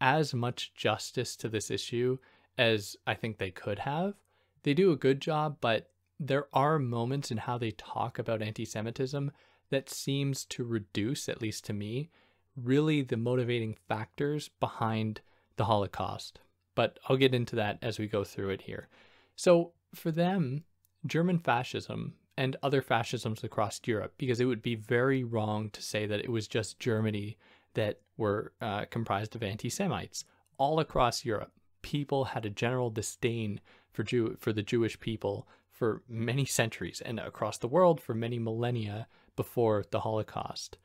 as 0.01 0.35
much 0.35 0.73
justice 0.75 1.37
to 1.37 1.49
this 1.49 1.71
issue 1.71 2.19
as 2.59 2.97
I 3.07 3.15
think 3.15 3.39
they 3.39 3.51
could 3.51 3.81
have. 3.81 4.15
They 4.63 4.75
do 4.75 4.93
a 4.93 4.97
good 4.97 5.21
job, 5.21 5.59
but 5.61 5.91
there 6.19 6.47
are 6.53 6.79
moments 6.79 7.31
in 7.31 7.39
how 7.39 7.57
they 7.57 7.71
talk 7.71 8.19
about 8.19 8.43
anti 8.43 8.65
Semitism 8.65 9.31
that 9.71 9.89
seems 9.89 10.45
to 10.47 10.65
reduce, 10.65 11.29
at 11.29 11.41
least 11.41 11.65
to 11.67 11.73
me, 11.73 12.11
really 12.57 13.03
the 13.03 13.17
motivating 13.17 13.77
factors 13.89 14.51
behind 14.61 15.21
the 15.57 15.65
Holocaust. 15.65 16.41
But 16.75 16.99
I'll 17.09 17.17
get 17.17 17.35
into 17.35 17.57
that 17.57 17.79
as 17.81 17.99
we 17.99 18.07
go 18.07 18.25
through 18.25 18.51
it 18.51 18.63
here. 18.63 18.89
So, 19.37 19.73
for 19.95 20.11
them, 20.11 20.65
German 21.07 21.39
fascism 21.39 22.15
and 22.37 22.57
other 22.63 22.83
fascisms 22.83 23.45
across 23.45 23.81
Europe, 23.85 24.15
because 24.17 24.41
it 24.41 24.47
would 24.47 24.63
be 24.63 24.75
very 24.75 25.25
wrong 25.25 25.71
to 25.71 25.83
say 25.83 26.07
that 26.07 26.21
it 26.21 26.31
was 26.31 26.49
just 26.49 26.79
Germany 26.79 27.37
that 27.75 28.01
were 28.17 28.53
uh, 28.61 28.85
comprised 28.91 29.35
of 29.35 29.43
anti 29.43 29.69
Semites. 29.69 30.25
All 30.57 30.81
across 30.81 31.25
Europe, 31.25 31.53
people 31.83 32.25
had 32.27 32.45
a 32.45 32.51
general 32.51 32.91
disdain 32.91 33.61
for 33.93 34.03
Jew 34.03 34.37
for 34.39 34.53
the 34.53 34.63
Jewish 34.63 34.99
people 35.01 35.49
for 35.71 36.03
many 36.09 36.45
centuries 36.45 37.01
and 37.05 37.19
across 37.19 37.59
the 37.59 37.69
world 37.69 38.01
for 38.01 38.15
many 38.15 38.39
millennia 38.39 39.07
before 39.37 39.85
the 39.91 40.01
Holocaust. 40.01 40.77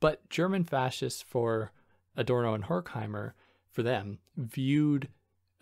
But 0.00 0.28
German 0.28 0.64
fascists 0.64 1.22
for 1.22 1.72
Adorno 2.16 2.54
and 2.54 2.64
Horkheimer, 2.64 3.32
for 3.70 3.82
them, 3.82 4.18
viewed 4.36 5.08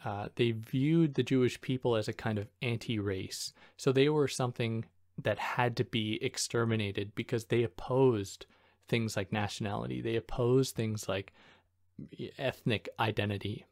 uh, 0.04 0.28
they 0.36 0.52
viewed 0.52 1.14
the 1.14 1.22
Jewish 1.22 1.60
people 1.60 1.96
as 1.96 2.08
a 2.08 2.12
kind 2.12 2.38
of 2.38 2.48
anti-race. 2.62 3.52
So 3.76 3.92
they 3.92 4.08
were 4.08 4.28
something 4.28 4.84
that 5.22 5.38
had 5.38 5.76
to 5.76 5.84
be 5.84 6.18
exterminated 6.22 7.14
because 7.14 7.46
they 7.46 7.62
opposed 7.62 8.46
things 8.88 9.16
like 9.16 9.32
nationality. 9.32 10.00
They 10.00 10.16
opposed 10.16 10.74
things 10.74 11.08
like 11.08 11.32
ethnic 12.38 12.88
identity. 12.98 13.66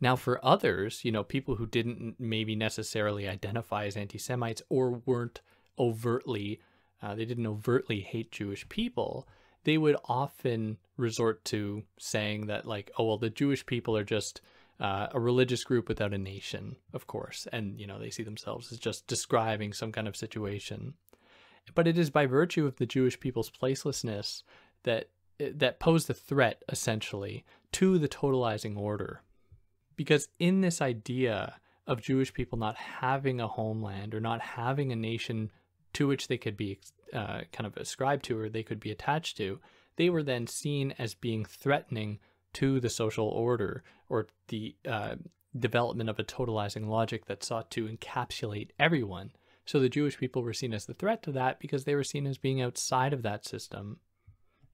Now, 0.00 0.16
for 0.16 0.44
others, 0.44 1.04
you 1.04 1.12
know, 1.12 1.24
people 1.24 1.56
who 1.56 1.66
didn't 1.66 2.16
maybe 2.18 2.54
necessarily 2.54 3.28
identify 3.28 3.86
as 3.86 3.96
anti 3.96 4.18
Semites 4.18 4.62
or 4.68 5.02
weren't 5.06 5.40
overtly, 5.78 6.60
uh, 7.02 7.14
they 7.14 7.24
didn't 7.24 7.46
overtly 7.46 8.00
hate 8.00 8.30
Jewish 8.30 8.68
people, 8.68 9.26
they 9.64 9.78
would 9.78 9.96
often 10.04 10.78
resort 10.96 11.44
to 11.46 11.82
saying 11.98 12.46
that, 12.46 12.66
like, 12.66 12.90
oh, 12.98 13.04
well, 13.04 13.18
the 13.18 13.30
Jewish 13.30 13.64
people 13.64 13.96
are 13.96 14.04
just 14.04 14.40
uh, 14.80 15.08
a 15.12 15.20
religious 15.20 15.64
group 15.64 15.88
without 15.88 16.12
a 16.12 16.18
nation, 16.18 16.76
of 16.92 17.06
course, 17.06 17.46
and 17.52 17.78
you 17.80 17.86
know 17.86 17.98
they 17.98 18.10
see 18.10 18.22
themselves 18.22 18.72
as 18.72 18.78
just 18.78 19.06
describing 19.06 19.72
some 19.72 19.92
kind 19.92 20.08
of 20.08 20.16
situation. 20.16 20.94
But 21.74 21.88
it 21.88 21.98
is 21.98 22.10
by 22.10 22.26
virtue 22.26 22.66
of 22.66 22.76
the 22.76 22.86
Jewish 22.86 23.18
people's 23.18 23.50
placelessness 23.50 24.42
that 24.84 25.10
that 25.38 25.80
pose 25.80 26.06
the 26.06 26.14
threat 26.14 26.62
essentially 26.68 27.44
to 27.72 27.98
the 27.98 28.08
totalizing 28.08 28.76
order, 28.76 29.22
because 29.96 30.28
in 30.38 30.60
this 30.60 30.80
idea 30.80 31.56
of 31.86 32.02
Jewish 32.02 32.34
people 32.34 32.58
not 32.58 32.76
having 32.76 33.40
a 33.40 33.48
homeland 33.48 34.14
or 34.14 34.20
not 34.20 34.40
having 34.40 34.92
a 34.92 34.96
nation 34.96 35.50
to 35.94 36.06
which 36.06 36.28
they 36.28 36.36
could 36.36 36.56
be 36.56 36.78
uh, 37.12 37.40
kind 37.52 37.66
of 37.66 37.76
ascribed 37.76 38.24
to 38.24 38.38
or 38.38 38.48
they 38.48 38.62
could 38.62 38.80
be 38.80 38.90
attached 38.90 39.36
to, 39.36 39.60
they 39.96 40.10
were 40.10 40.22
then 40.22 40.46
seen 40.46 40.94
as 40.98 41.14
being 41.14 41.44
threatening 41.44 42.18
to 42.56 42.80
the 42.80 42.88
social 42.88 43.28
order 43.28 43.82
or 44.08 44.28
the 44.48 44.74
uh, 44.88 45.16
development 45.58 46.08
of 46.08 46.18
a 46.18 46.24
totalizing 46.24 46.86
logic 46.86 47.26
that 47.26 47.44
sought 47.44 47.70
to 47.70 47.86
encapsulate 47.86 48.70
everyone. 48.78 49.30
So 49.66 49.78
the 49.78 49.90
Jewish 49.90 50.16
people 50.16 50.42
were 50.42 50.54
seen 50.54 50.72
as 50.72 50.86
the 50.86 50.94
threat 50.94 51.22
to 51.24 51.32
that 51.32 51.60
because 51.60 51.84
they 51.84 51.94
were 51.94 52.02
seen 52.04 52.26
as 52.26 52.38
being 52.38 52.62
outside 52.62 53.12
of 53.12 53.22
that 53.22 53.44
system. 53.44 53.98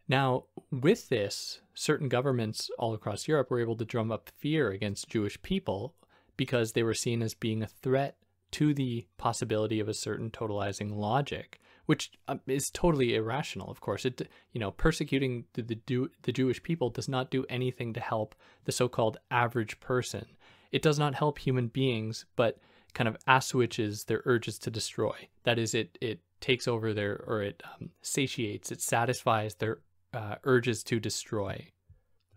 Now, 0.07 0.45
with 0.71 1.09
this, 1.09 1.61
certain 1.75 2.09
governments 2.09 2.71
all 2.79 2.95
across 2.95 3.27
Europe 3.27 3.51
were 3.51 3.61
able 3.61 3.77
to 3.77 3.85
drum 3.85 4.12
up 4.12 4.31
fear 4.37 4.71
against 4.71 5.09
Jewish 5.09 5.40
people 5.42 5.97
because 6.37 6.73
they 6.73 6.85
were 6.85 6.95
seen 6.95 7.21
as 7.21 7.35
being 7.35 7.64
a 7.64 7.66
threat 7.66 8.16
to 8.53 8.75
the 8.75 9.07
possibility 9.18 9.81
of 9.81 9.88
a 9.88 9.95
certain 9.95 10.31
totalizing 10.31 10.95
logic 10.95 11.59
which 11.87 12.12
um, 12.29 12.40
is 12.47 12.71
totally 12.71 13.14
irrational. 13.14 13.71
Of 13.71 13.81
course, 13.81 14.05
it 14.05 14.29
you 14.53 14.61
know 14.61 14.71
persecuting 14.71 15.45
the 15.55 15.62
the, 15.62 16.09
the 16.23 16.33
Jewish 16.33 16.62
people 16.62 16.90
does 16.90 17.09
not 17.09 17.31
do 17.31 17.45
anything 17.49 17.92
to 17.95 18.01
help 18.01 18.35
the 18.64 18.73
so-called 18.73 19.18
average 19.31 19.81
person. 19.81 20.27
It 20.71 20.83
does 20.83 20.99
not 20.99 21.14
help 21.14 21.38
human 21.38 21.68
beings, 21.68 22.25
but 22.37 22.59
kind 22.95 23.09
of 23.09 23.16
assuages 23.27 24.05
their 24.05 24.23
urges 24.25 24.59
to 24.61 24.71
destroy. 24.71 25.29
That 25.45 25.59
is, 25.59 25.75
it 25.75 25.99
it 26.01 26.21
takes 26.40 26.68
over 26.68 26.92
their 26.92 27.23
or 27.27 27.42
it 27.42 27.62
um, 27.75 27.90
satiates, 28.03 28.73
it 28.73 28.81
satisfies 28.81 29.55
their 29.55 29.79
uh, 30.12 30.37
urges 30.45 30.83
to 30.85 31.01
destroy. 31.01 31.68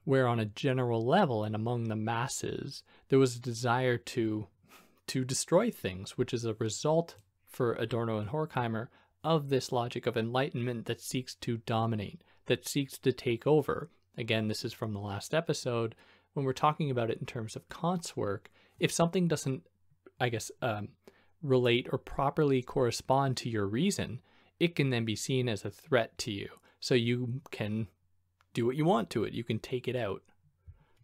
Where 0.03 0.27
on 0.27 0.39
a 0.39 0.45
general 0.45 1.03
level 1.03 1.43
and 1.43 1.55
among 1.55 1.85
the 1.85 1.95
masses, 1.95 2.83
there 3.09 3.19
was 3.19 3.35
a 3.35 3.41
desire 3.41 3.97
to 3.97 4.47
to 5.07 5.23
destroy 5.23 5.71
things, 5.71 6.17
which 6.17 6.33
is 6.33 6.45
a 6.45 6.55
result 6.55 7.15
for 7.47 7.73
Adorno 7.73 8.19
and 8.19 8.29
Horkheimer 8.29 8.87
of 9.25 9.49
this 9.49 9.71
logic 9.71 10.05
of 10.05 10.15
enlightenment 10.15 10.85
that 10.85 11.01
seeks 11.01 11.33
to 11.35 11.57
dominate, 11.57 12.21
that 12.45 12.67
seeks 12.67 12.97
to 12.99 13.11
take 13.11 13.47
over. 13.47 13.89
Again, 14.17 14.47
this 14.47 14.63
is 14.63 14.71
from 14.71 14.93
the 14.93 14.99
last 14.99 15.33
episode. 15.33 15.95
When 16.33 16.45
we're 16.45 16.53
talking 16.53 16.91
about 16.91 17.09
it 17.09 17.19
in 17.19 17.25
terms 17.25 17.55
of 17.55 17.67
Kant's 17.67 18.15
work, 18.15 18.51
if 18.79 18.91
something 18.91 19.27
doesn't, 19.27 19.63
I 20.19 20.29
guess, 20.29 20.51
um, 20.61 20.89
relate 21.41 21.87
or 21.91 21.97
properly 21.97 22.61
correspond 22.61 23.37
to 23.37 23.49
your 23.49 23.65
reason, 23.65 24.21
it 24.59 24.75
can 24.75 24.91
then 24.91 25.05
be 25.05 25.15
seen 25.15 25.49
as 25.49 25.65
a 25.65 25.71
threat 25.71 26.17
to 26.19 26.31
you. 26.31 26.49
So 26.79 26.93
you 26.93 27.41
can 27.51 27.87
do 28.53 28.65
what 28.65 28.75
you 28.75 28.85
want 28.85 29.09
to 29.09 29.23
it, 29.23 29.33
you 29.33 29.43
can 29.43 29.59
take 29.59 29.87
it 29.87 29.95
out. 29.95 30.21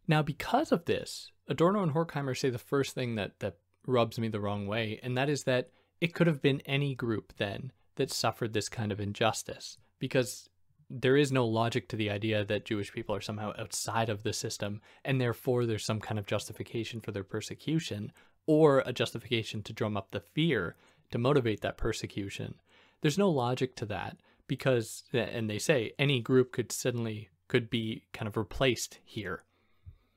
Now, 0.08 0.22
because 0.22 0.72
of 0.72 0.86
this, 0.86 1.32
Adorno 1.48 1.84
and 1.84 1.94
Horkheimer 1.94 2.38
say 2.38 2.50
the 2.50 2.58
first 2.58 2.94
thing 2.94 3.16
that, 3.16 3.40
that 3.40 3.58
rubs 3.88 4.20
me 4.20 4.28
the 4.28 4.40
wrong 4.40 4.68
way, 4.68 5.00
and 5.02 5.18
that 5.18 5.30
is 5.30 5.44
that 5.46 5.70
it 6.00 6.14
could 6.14 6.28
have 6.28 6.42
been 6.42 6.62
any 6.62 6.96
group 6.96 7.34
then 7.38 7.72
that 8.02 8.12
suffered 8.12 8.54
this 8.54 8.68
kind 8.68 8.92
of 8.92 9.00
injustice 9.00 9.78
because 10.00 10.50
there 10.90 11.16
is 11.16 11.32
no 11.32 11.46
logic 11.46 11.88
to 11.88 11.96
the 11.96 12.10
idea 12.10 12.44
that 12.44 12.66
Jewish 12.66 12.92
people 12.92 13.16
are 13.16 13.22
somehow 13.22 13.54
outside 13.60 14.10
of 14.10 14.24
the 14.24 14.34
system 14.34 14.82
and 15.06 15.22
therefore 15.22 15.68
there's 15.68 15.86
some 15.86 16.00
kind 16.00 16.18
of 16.18 16.26
justification 16.26 17.00
for 17.00 17.12
their 17.12 17.24
persecution 17.24 18.12
or 18.48 18.82
a 18.88 18.92
justification 18.92 19.62
to 19.62 19.72
drum 19.72 19.96
up 19.96 20.10
the 20.10 20.20
fear 20.20 20.76
to 21.12 21.20
motivate 21.20 21.62
that 21.62 21.78
persecution. 21.78 22.56
There's 23.02 23.20
no 23.20 23.30
logic 23.30 23.76
to 23.76 23.86
that 23.86 24.18
because 24.48 25.04
and 25.14 25.48
they 25.48 25.60
say 25.60 25.92
any 26.00 26.22
group 26.22 26.52
could 26.52 26.72
suddenly 26.72 27.30
could 27.48 27.70
be 27.70 28.06
kind 28.14 28.28
of 28.28 28.36
replaced 28.36 28.98
here. 29.04 29.44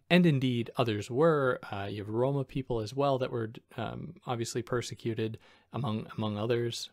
And 0.09 0.25
indeed, 0.25 0.70
others 0.77 1.11
were. 1.11 1.59
Uh, 1.73 1.87
you 1.90 1.99
have 1.99 2.09
Roma 2.09 2.44
people 2.44 2.81
as 2.81 2.94
well 2.94 3.18
that 3.18 3.33
were 3.33 3.51
um, 3.77 4.14
obviously 4.27 4.62
persecuted, 4.62 5.38
among 5.73 6.07
among 6.16 6.38
others. 6.38 6.90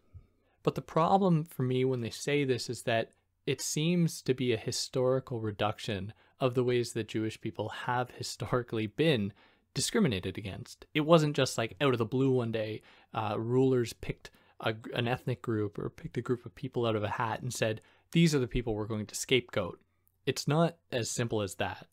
But 0.63 0.75
the 0.75 0.81
problem 0.81 1.43
for 1.43 1.63
me 1.63 1.85
when 1.85 2.01
they 2.01 2.09
say 2.09 2.43
this 2.43 2.69
is 2.69 2.83
that 2.83 3.11
it 3.45 3.61
seems 3.61 4.21
to 4.21 4.33
be 4.33 4.53
a 4.53 4.57
historical 4.57 5.39
reduction 5.39 6.13
of 6.39 6.53
the 6.53 6.63
ways 6.63 6.93
that 6.93 7.07
Jewish 7.07 7.39
people 7.39 7.69
have 7.69 8.11
historically 8.17 8.87
been 8.87 9.33
discriminated 9.73 10.37
against. 10.37 10.85
It 10.93 11.01
wasn't 11.01 11.35
just 11.35 11.57
like 11.57 11.75
out 11.79 11.93
of 11.93 11.97
the 11.97 12.05
blue 12.05 12.31
one 12.31 12.51
day, 12.51 12.81
uh, 13.13 13.35
rulers 13.39 13.93
picked 13.93 14.29
a, 14.59 14.75
an 14.93 15.07
ethnic 15.07 15.41
group 15.41 15.79
or 15.79 15.89
picked 15.89 16.17
a 16.17 16.21
group 16.21 16.45
of 16.45 16.55
people 16.55 16.85
out 16.85 16.95
of 16.95 17.03
a 17.03 17.09
hat 17.09 17.41
and 17.41 17.53
said, 17.53 17.81
these 18.11 18.35
are 18.35 18.39
the 18.39 18.47
people 18.47 18.75
we're 18.75 18.85
going 18.85 19.05
to 19.05 19.15
scapegoat. 19.15 19.79
It's 20.25 20.47
not 20.47 20.75
as 20.91 21.09
simple 21.09 21.41
as 21.41 21.55
that. 21.55 21.87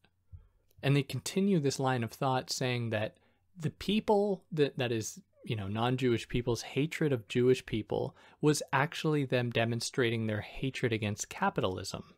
And 0.83 0.97
they 0.97 1.03
continue 1.03 1.61
this 1.61 1.81
line 1.81 2.05
of 2.05 2.11
thought 2.11 2.51
saying 2.51 2.91
that 2.91 3.17
the 3.59 3.71
people 3.71 4.45
that, 4.53 4.79
that 4.79 4.93
is 4.93 5.21
you 5.49 5.57
know, 5.57 5.67
non-Jewish 5.67 6.29
people's 6.29 6.61
hatred 6.61 7.11
of 7.13 7.27
Jewish 7.27 7.65
people 7.65 8.15
was 8.41 8.63
actually 8.73 9.25
them 9.25 9.51
demonstrating 9.51 10.27
their 10.27 10.43
hatred 10.43 10.93
against 10.93 11.31
capitalism. 11.31 12.15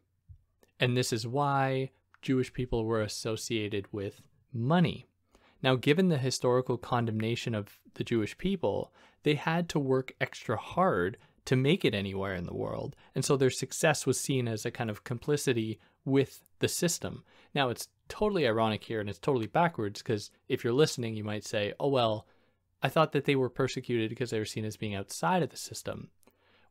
And 0.81 0.97
this 0.97 1.13
is 1.13 1.27
why 1.27 1.91
Jewish 2.23 2.53
people 2.53 2.85
were 2.85 3.03
associated 3.03 3.87
with 3.93 4.21
money. 4.53 5.07
Now, 5.63 5.77
given 5.77 6.09
the 6.09 6.19
historical 6.19 6.77
condemnation 6.77 7.55
of 7.55 7.79
the 7.95 8.03
Jewish 8.03 8.37
people, 8.37 8.93
they 9.23 9.35
had 9.35 9.69
to 9.69 9.79
work 9.79 10.13
extra 10.21 10.57
hard 10.57 11.17
to 11.45 11.55
make 11.55 11.85
it 11.85 11.95
anywhere 11.95 12.35
in 12.35 12.47
the 12.47 12.55
world. 12.55 12.97
And 13.15 13.25
so 13.25 13.37
their 13.37 13.51
success 13.51 14.07
was 14.07 14.19
seen 14.19 14.49
as 14.49 14.67
a 14.67 14.71
kind 14.71 14.91
of 14.91 15.05
complicity 15.05 15.79
with 16.05 16.43
the 16.59 16.69
system. 16.69 17.23
Now, 17.55 17.69
it's 17.69 17.89
totally 18.09 18.47
ironic 18.47 18.83
here 18.83 19.01
and 19.01 19.09
it's 19.09 19.19
totally 19.19 19.47
backwards 19.47 20.03
because 20.03 20.31
if 20.49 20.65
you're 20.65 20.73
listening, 20.73 21.15
you 21.15 21.25
might 21.25 21.45
say, 21.45 21.75
oh, 21.79 21.89
well, 21.89 22.27
I 22.83 22.89
thought 22.89 23.13
that 23.13 23.25
they 23.25 23.37
were 23.37 23.51
persecuted 23.51 24.09
because 24.09 24.31
they 24.31 24.39
were 24.39 24.45
seen 24.45 24.65
as 24.65 24.77
being 24.77 24.95
outside 24.95 25.43
of 25.43 25.51
the 25.51 25.57
system. 25.57 26.09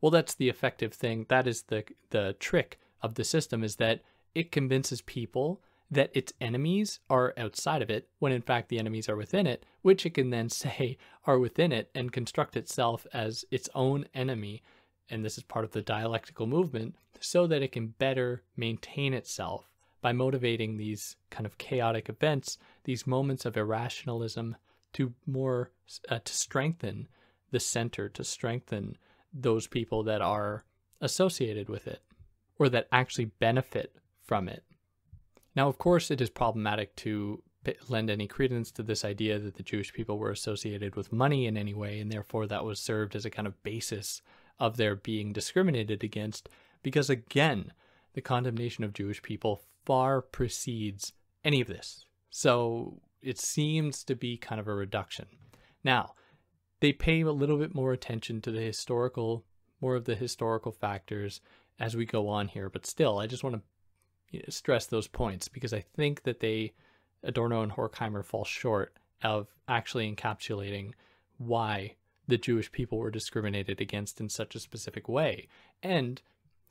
Well, 0.02 0.12
that's 0.12 0.34
the 0.34 0.50
effective 0.50 0.94
thing. 0.94 1.26
That 1.30 1.48
is 1.48 1.64
the 1.64 1.84
the 2.10 2.36
trick 2.40 2.80
of 3.02 3.16
the 3.16 3.24
system 3.24 3.64
is 3.64 3.76
that 3.78 4.02
it 4.34 4.52
convinces 4.52 5.02
people 5.02 5.62
that 5.92 6.12
its 6.14 6.34
enemies 6.40 7.00
are 7.10 7.34
outside 7.38 7.82
of 7.82 7.90
it 7.90 8.08
when 8.20 8.32
in 8.32 8.42
fact 8.42 8.70
the 8.70 8.80
enemies 8.80 9.10
are 9.10 9.16
within 9.16 9.48
it, 9.48 9.66
which 9.82 10.06
it 10.06 10.14
can 10.14 10.30
then 10.30 10.50
say 10.64 10.98
are 11.26 11.40
within 11.40 11.72
it 11.72 11.90
and 11.96 12.12
construct 12.12 12.56
itself 12.56 13.06
as 13.14 13.46
its 13.52 13.70
own 13.76 14.06
enemy. 14.14 14.62
And 15.10 15.26
this 15.26 15.38
is 15.38 15.44
part 15.44 15.66
of 15.66 15.72
the 15.72 15.82
dialectical 15.82 16.46
movement 16.46 16.96
so 17.20 17.48
that 17.48 17.64
it 17.64 17.72
can 17.72 17.88
better 17.88 18.44
maintain 18.56 19.14
itself 19.14 19.70
by 20.02 20.14
motivating 20.14 20.78
these 20.78 21.18
kind 21.30 21.46
of 21.46 21.58
chaotic 21.58 22.08
events, 22.08 22.58
these 22.86 23.08
moments 23.08 23.46
of 23.46 23.58
irrationalism, 23.58 24.56
to 24.94 25.14
more 25.26 25.72
uh, 26.10 26.20
to 26.24 26.34
strengthen 26.34 27.08
the 27.52 27.60
center, 27.60 28.10
to 28.10 28.24
strengthen 28.24 28.98
those 29.34 29.68
people 29.68 30.04
that 30.04 30.22
are 30.22 30.64
associated 31.02 31.70
with 31.70 31.88
it 31.88 32.02
or 32.58 32.70
that 32.70 32.88
actually 32.92 33.26
benefit 33.26 33.96
from 34.24 34.50
it. 34.50 34.64
Now, 35.56 35.68
of 35.68 35.78
course, 35.78 36.12
it 36.12 36.22
is 36.22 36.30
problematic 36.30 36.96
to 36.98 37.42
lend 37.88 38.10
any 38.10 38.28
credence 38.28 38.72
to 38.72 38.84
this 38.84 39.04
idea 39.04 39.40
that 39.40 39.56
the 39.56 39.64
Jewish 39.64 39.94
people 39.94 40.18
were 40.18 40.32
associated 40.32 40.96
with 40.96 41.12
money 41.12 41.46
in 41.46 41.58
any 41.58 41.74
way, 41.74 42.00
and 42.00 42.12
therefore 42.12 42.48
that 42.48 42.64
was 42.64 42.80
served 42.80 43.16
as 43.16 43.26
a 43.26 43.30
kind 43.30 43.48
of 43.48 43.62
basis 43.64 44.22
of 44.60 44.78
their 44.78 44.96
being 44.96 45.34
discriminated 45.34 46.04
against, 46.04 46.50
because 46.84 47.10
again, 47.10 47.72
the 48.14 48.22
condemnation 48.22 48.84
of 48.84 48.94
Jewish 48.94 49.22
people 49.22 49.62
far 49.86 50.22
precedes 50.22 51.14
any 51.44 51.62
of 51.62 51.68
this. 51.68 52.06
So 52.30 53.02
it 53.22 53.40
seems 53.40 54.04
to 54.06 54.16
be 54.16 54.38
kind 54.38 54.60
of 54.60 54.68
a 54.68 54.74
reduction. 54.74 55.28
Now, 55.84 56.14
they 56.80 56.94
pay 56.94 57.22
a 57.22 57.32
little 57.32 57.58
bit 57.58 57.76
more 57.76 57.92
attention 57.92 58.42
to 58.42 58.52
the 58.52 58.62
historical, 58.62 59.44
more 59.82 59.96
of 59.96 60.06
the 60.06 60.16
historical 60.16 60.72
factors 60.72 61.42
as 61.80 61.96
we 61.96 62.06
go 62.06 62.28
on 62.28 62.48
here, 62.48 62.70
but 62.70 62.86
still, 62.86 63.20
I 63.20 63.28
just 63.28 63.44
want 63.44 63.62
to 64.32 64.52
stress 64.52 64.86
those 64.86 65.08
points 65.08 65.48
because 65.48 65.74
I 65.74 65.82
think 65.82 66.24
that 66.24 66.40
they, 66.40 66.74
Adorno 67.24 67.62
and 67.62 67.72
Horkheimer, 67.72 68.24
fall 68.24 68.46
short 68.46 68.94
of 69.24 69.48
actually 69.68 70.14
encapsulating 70.14 70.92
why 71.38 71.96
the 72.28 72.38
Jewish 72.38 72.72
people 72.72 72.98
were 72.98 73.12
discriminated 73.12 73.82
against 73.82 74.22
in 74.22 74.30
such 74.30 74.56
a 74.56 74.60
specific 74.60 75.10
way. 75.10 75.48
And 75.82 76.22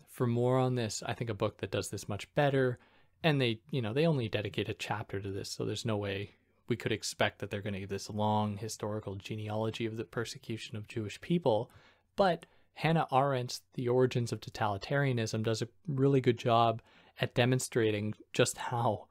for 0.08 0.26
more 0.26 0.58
on 0.58 0.76
this, 0.76 1.02
I 1.04 1.14
think 1.14 1.30
a 1.30 1.34
book 1.34 1.58
that 1.58 1.70
does 1.70 1.88
this 1.88 2.08
much 2.08 2.32
better 2.34 2.78
and 3.22 3.40
they 3.40 3.60
you 3.70 3.82
know 3.82 3.92
they 3.92 4.06
only 4.06 4.28
dedicate 4.28 4.68
a 4.68 4.74
chapter 4.74 5.20
to 5.20 5.30
this 5.30 5.50
so 5.50 5.64
there's 5.64 5.84
no 5.84 5.96
way 5.96 6.34
we 6.68 6.76
could 6.76 6.92
expect 6.92 7.38
that 7.38 7.50
they're 7.50 7.62
going 7.62 7.74
to 7.74 7.80
give 7.80 7.88
this 7.88 8.10
long 8.10 8.56
historical 8.56 9.14
genealogy 9.14 9.86
of 9.86 9.96
the 9.96 10.04
persecution 10.04 10.76
of 10.76 10.88
jewish 10.88 11.20
people 11.20 11.70
but 12.16 12.46
hannah 12.74 13.06
arendt's 13.12 13.62
the 13.74 13.88
origins 13.88 14.32
of 14.32 14.40
totalitarianism 14.40 15.42
does 15.42 15.62
a 15.62 15.68
really 15.86 16.20
good 16.20 16.38
job 16.38 16.82
at 17.20 17.34
demonstrating 17.34 18.14
just 18.32 18.58
how 18.58 19.06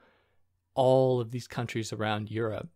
all 0.73 1.19
of 1.19 1.31
these 1.31 1.47
countries 1.47 1.91
around 1.91 2.31
europe 2.31 2.69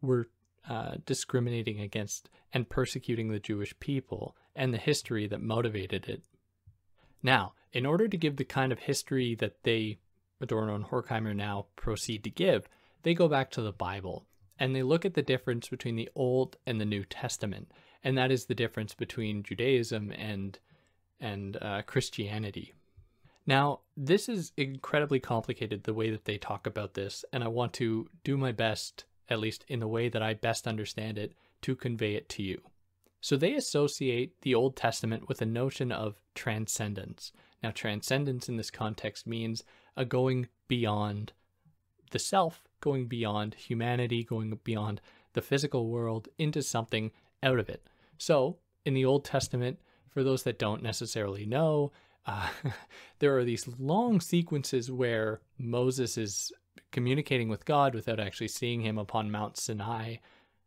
were 0.00 0.28
uh, 0.68 0.96
discriminating 1.04 1.80
against 1.80 2.28
and 2.52 2.68
persecuting 2.68 3.28
the 3.28 3.38
Jewish 3.38 3.78
people 3.80 4.36
and 4.54 4.72
the 4.72 4.78
history 4.78 5.26
that 5.28 5.40
motivated 5.40 6.08
it. 6.08 6.22
Now, 7.22 7.54
in 7.72 7.86
order 7.86 8.08
to 8.08 8.16
give 8.16 8.36
the 8.36 8.44
kind 8.44 8.72
of 8.72 8.80
history 8.80 9.34
that 9.36 9.62
they, 9.62 9.98
Adorno 10.40 10.74
and 10.74 10.84
Horkheimer, 10.86 11.36
now 11.36 11.66
proceed 11.76 12.24
to 12.24 12.30
give, 12.30 12.68
they 13.06 13.14
go 13.14 13.28
back 13.28 13.52
to 13.52 13.62
the 13.62 13.70
Bible 13.70 14.26
and 14.58 14.74
they 14.74 14.82
look 14.82 15.04
at 15.04 15.14
the 15.14 15.22
difference 15.22 15.68
between 15.68 15.94
the 15.94 16.10
Old 16.16 16.56
and 16.66 16.80
the 16.80 16.84
New 16.84 17.04
Testament, 17.04 17.70
and 18.02 18.18
that 18.18 18.32
is 18.32 18.46
the 18.46 18.54
difference 18.54 18.94
between 18.94 19.44
Judaism 19.44 20.10
and 20.10 20.58
and 21.20 21.56
uh, 21.62 21.82
Christianity. 21.82 22.74
Now, 23.46 23.82
this 23.96 24.28
is 24.28 24.50
incredibly 24.56 25.20
complicated 25.20 25.84
the 25.84 25.94
way 25.94 26.10
that 26.10 26.24
they 26.24 26.36
talk 26.36 26.66
about 26.66 26.94
this, 26.94 27.24
and 27.32 27.44
I 27.44 27.48
want 27.48 27.74
to 27.74 28.08
do 28.24 28.36
my 28.36 28.50
best, 28.50 29.04
at 29.28 29.38
least 29.38 29.64
in 29.68 29.78
the 29.78 29.86
way 29.86 30.08
that 30.08 30.20
I 30.20 30.34
best 30.34 30.66
understand 30.66 31.16
it, 31.16 31.32
to 31.62 31.76
convey 31.76 32.16
it 32.16 32.28
to 32.30 32.42
you. 32.42 32.60
So 33.20 33.36
they 33.36 33.54
associate 33.54 34.40
the 34.42 34.56
Old 34.56 34.74
Testament 34.74 35.28
with 35.28 35.40
a 35.40 35.46
notion 35.46 35.92
of 35.92 36.16
transcendence. 36.34 37.30
Now, 37.62 37.70
transcendence 37.70 38.48
in 38.48 38.56
this 38.56 38.72
context 38.72 39.28
means 39.28 39.62
a 39.96 40.04
going 40.04 40.48
beyond 40.66 41.32
the 42.10 42.18
self, 42.18 42.64
going 42.80 43.06
beyond 43.06 43.54
humanity, 43.54 44.24
going 44.24 44.58
beyond 44.64 45.00
the 45.32 45.42
physical 45.42 45.88
world 45.88 46.28
into 46.38 46.62
something 46.62 47.10
out 47.42 47.58
of 47.58 47.68
it. 47.68 47.88
So, 48.18 48.58
in 48.84 48.94
the 48.94 49.04
Old 49.04 49.24
Testament, 49.24 49.78
for 50.08 50.22
those 50.22 50.44
that 50.44 50.58
don't 50.58 50.82
necessarily 50.82 51.44
know, 51.44 51.92
uh, 52.26 52.48
there 53.18 53.36
are 53.36 53.44
these 53.44 53.68
long 53.78 54.20
sequences 54.20 54.90
where 54.90 55.40
Moses 55.58 56.16
is 56.16 56.52
communicating 56.92 57.48
with 57.48 57.64
God 57.64 57.94
without 57.94 58.20
actually 58.20 58.48
seeing 58.48 58.80
him 58.80 58.98
upon 58.98 59.30
Mount 59.30 59.56
Sinai. 59.56 60.12
I 60.12 60.20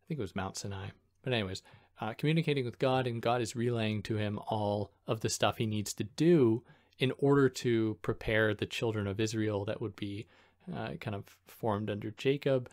think 0.06 0.18
it 0.18 0.22
was 0.22 0.36
Mount 0.36 0.56
Sinai. 0.56 0.88
But, 1.22 1.32
anyways, 1.32 1.62
uh, 2.00 2.14
communicating 2.14 2.64
with 2.64 2.78
God, 2.78 3.06
and 3.06 3.20
God 3.20 3.42
is 3.42 3.56
relaying 3.56 4.02
to 4.04 4.16
him 4.16 4.38
all 4.46 4.92
of 5.06 5.20
the 5.20 5.28
stuff 5.28 5.58
he 5.58 5.66
needs 5.66 5.92
to 5.94 6.04
do 6.04 6.62
in 6.98 7.12
order 7.18 7.48
to 7.48 7.98
prepare 8.02 8.54
the 8.54 8.66
children 8.66 9.06
of 9.06 9.20
Israel 9.20 9.64
that 9.64 9.80
would 9.80 9.96
be 9.96 10.26
uh, 10.74 10.90
kind 11.00 11.14
of 11.14 11.24
formed 11.46 11.90
under 11.90 12.10
Jacob, 12.12 12.68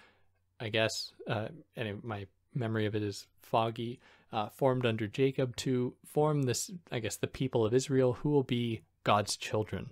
I 0.59 0.69
guess. 0.69 1.13
Uh, 1.27 1.49
and 1.75 2.03
my 2.03 2.27
memory 2.53 2.85
of 2.85 2.95
it 2.95 3.03
is 3.03 3.27
foggy 3.41 3.99
uh, 4.31 4.49
formed 4.49 4.85
under 4.85 5.07
Jacob 5.07 5.55
to 5.57 5.93
form 6.05 6.43
this, 6.43 6.71
I 6.91 6.99
guess, 6.99 7.17
the 7.17 7.27
people 7.27 7.65
of 7.65 7.73
Israel 7.73 8.13
who 8.13 8.29
will 8.29 8.43
be 8.43 8.81
God's 9.03 9.37
children. 9.37 9.89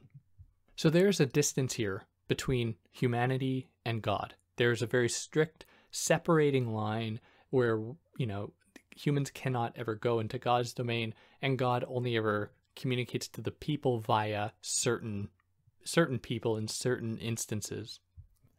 So 0.75 0.89
there's 0.89 1.19
a 1.19 1.25
distance 1.25 1.73
here 1.73 2.03
between 2.27 2.75
humanity 2.91 3.69
and 3.85 4.01
God. 4.01 4.35
There's 4.57 4.81
a 4.81 4.87
very 4.87 5.09
strict 5.09 5.65
separating 5.91 6.73
line 6.73 7.19
where, 7.49 7.79
you 8.17 8.25
know, 8.25 8.51
humans 8.95 9.29
cannot 9.29 9.73
ever 9.77 9.95
go 9.95 10.19
into 10.19 10.37
God's 10.37 10.73
domain 10.73 11.13
and 11.41 11.57
God 11.57 11.85
only 11.87 12.17
ever 12.17 12.51
communicates 12.75 13.27
to 13.29 13.41
the 13.41 13.51
people 13.51 13.99
via 13.99 14.51
certain 14.61 15.29
certain 15.85 16.19
people 16.19 16.57
in 16.57 16.67
certain 16.67 17.17
instances. 17.17 17.99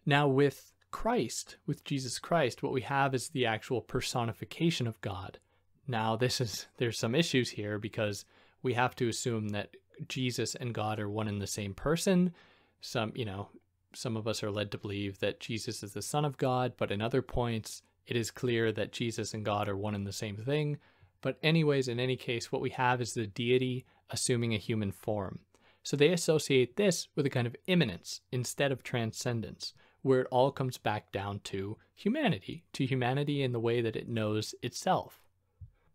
Now 0.07 0.29
with 0.29 0.73
Christ, 0.91 1.57
with 1.67 1.85
Jesus 1.85 2.19
Christ, 2.19 2.63
what 2.63 2.73
we 2.73 2.83
have 2.83 3.15
is 3.15 3.29
the 3.29 3.45
actual 3.45 3.83
personification 3.83 4.87
of 4.87 5.01
God. 5.03 5.39
Now, 5.87 6.17
this 6.17 6.41
is 6.41 6.67
there's 6.79 6.99
some 6.99 7.15
issues 7.15 7.51
here 7.51 7.79
because 7.79 8.25
we 8.63 8.75
have 8.75 8.97
to 8.97 9.09
assume 9.09 9.51
that 9.51 9.77
Jesus 10.09 10.55
and 10.55 10.75
God 10.75 10.99
are 10.99 11.09
one 11.09 11.29
and 11.29 11.41
the 11.41 11.47
same 11.47 11.75
person. 11.75 12.33
Some, 12.81 13.13
you 13.15 13.25
know, 13.25 13.49
some 13.95 14.17
of 14.17 14.29
us 14.29 14.43
are 14.43 14.51
led 14.51 14.71
to 14.73 14.79
believe 14.79 15.19
that 15.21 15.41
Jesus 15.41 15.83
is 15.83 15.93
the 15.93 16.03
Son 16.03 16.25
of 16.25 16.37
God, 16.37 16.75
but 16.77 16.91
in 16.91 17.01
other 17.01 17.23
points, 17.23 17.83
it 18.07 18.17
is 18.17 18.31
clear 18.31 18.73
that 18.73 18.93
Jesus 18.93 19.35
and 19.35 19.45
God 19.45 19.69
are 19.69 19.77
one 19.77 19.95
and 19.95 20.07
the 20.07 20.13
same 20.13 20.37
thing. 20.37 20.79
But, 21.23 21.39
anyways, 21.43 21.89
in 21.89 21.99
any 21.99 22.17
case, 22.17 22.53
what 22.53 22.61
we 22.61 22.71
have 22.71 23.01
is 23.01 23.15
the 23.15 23.27
deity 23.27 23.85
assuming 24.11 24.55
a 24.55 24.59
human 24.59 24.93
form. 24.93 25.41
So 25.87 25.97
they 25.97 26.09
associate 26.09 26.75
this 26.75 27.07
with 27.15 27.27
a 27.27 27.31
kind 27.31 27.47
of 27.47 27.55
immanence 27.69 28.21
instead 28.33 28.73
of 28.73 28.83
transcendence, 28.83 29.73
where 30.03 30.23
it 30.23 30.29
all 30.33 30.51
comes 30.51 30.79
back 30.79 31.13
down 31.13 31.39
to 31.45 31.77
humanity, 31.95 32.65
to 32.73 32.85
humanity 32.85 33.41
in 33.41 33.53
the 33.53 33.61
way 33.61 33.81
that 33.81 33.95
it 33.95 34.09
knows 34.09 34.53
itself. 34.65 35.21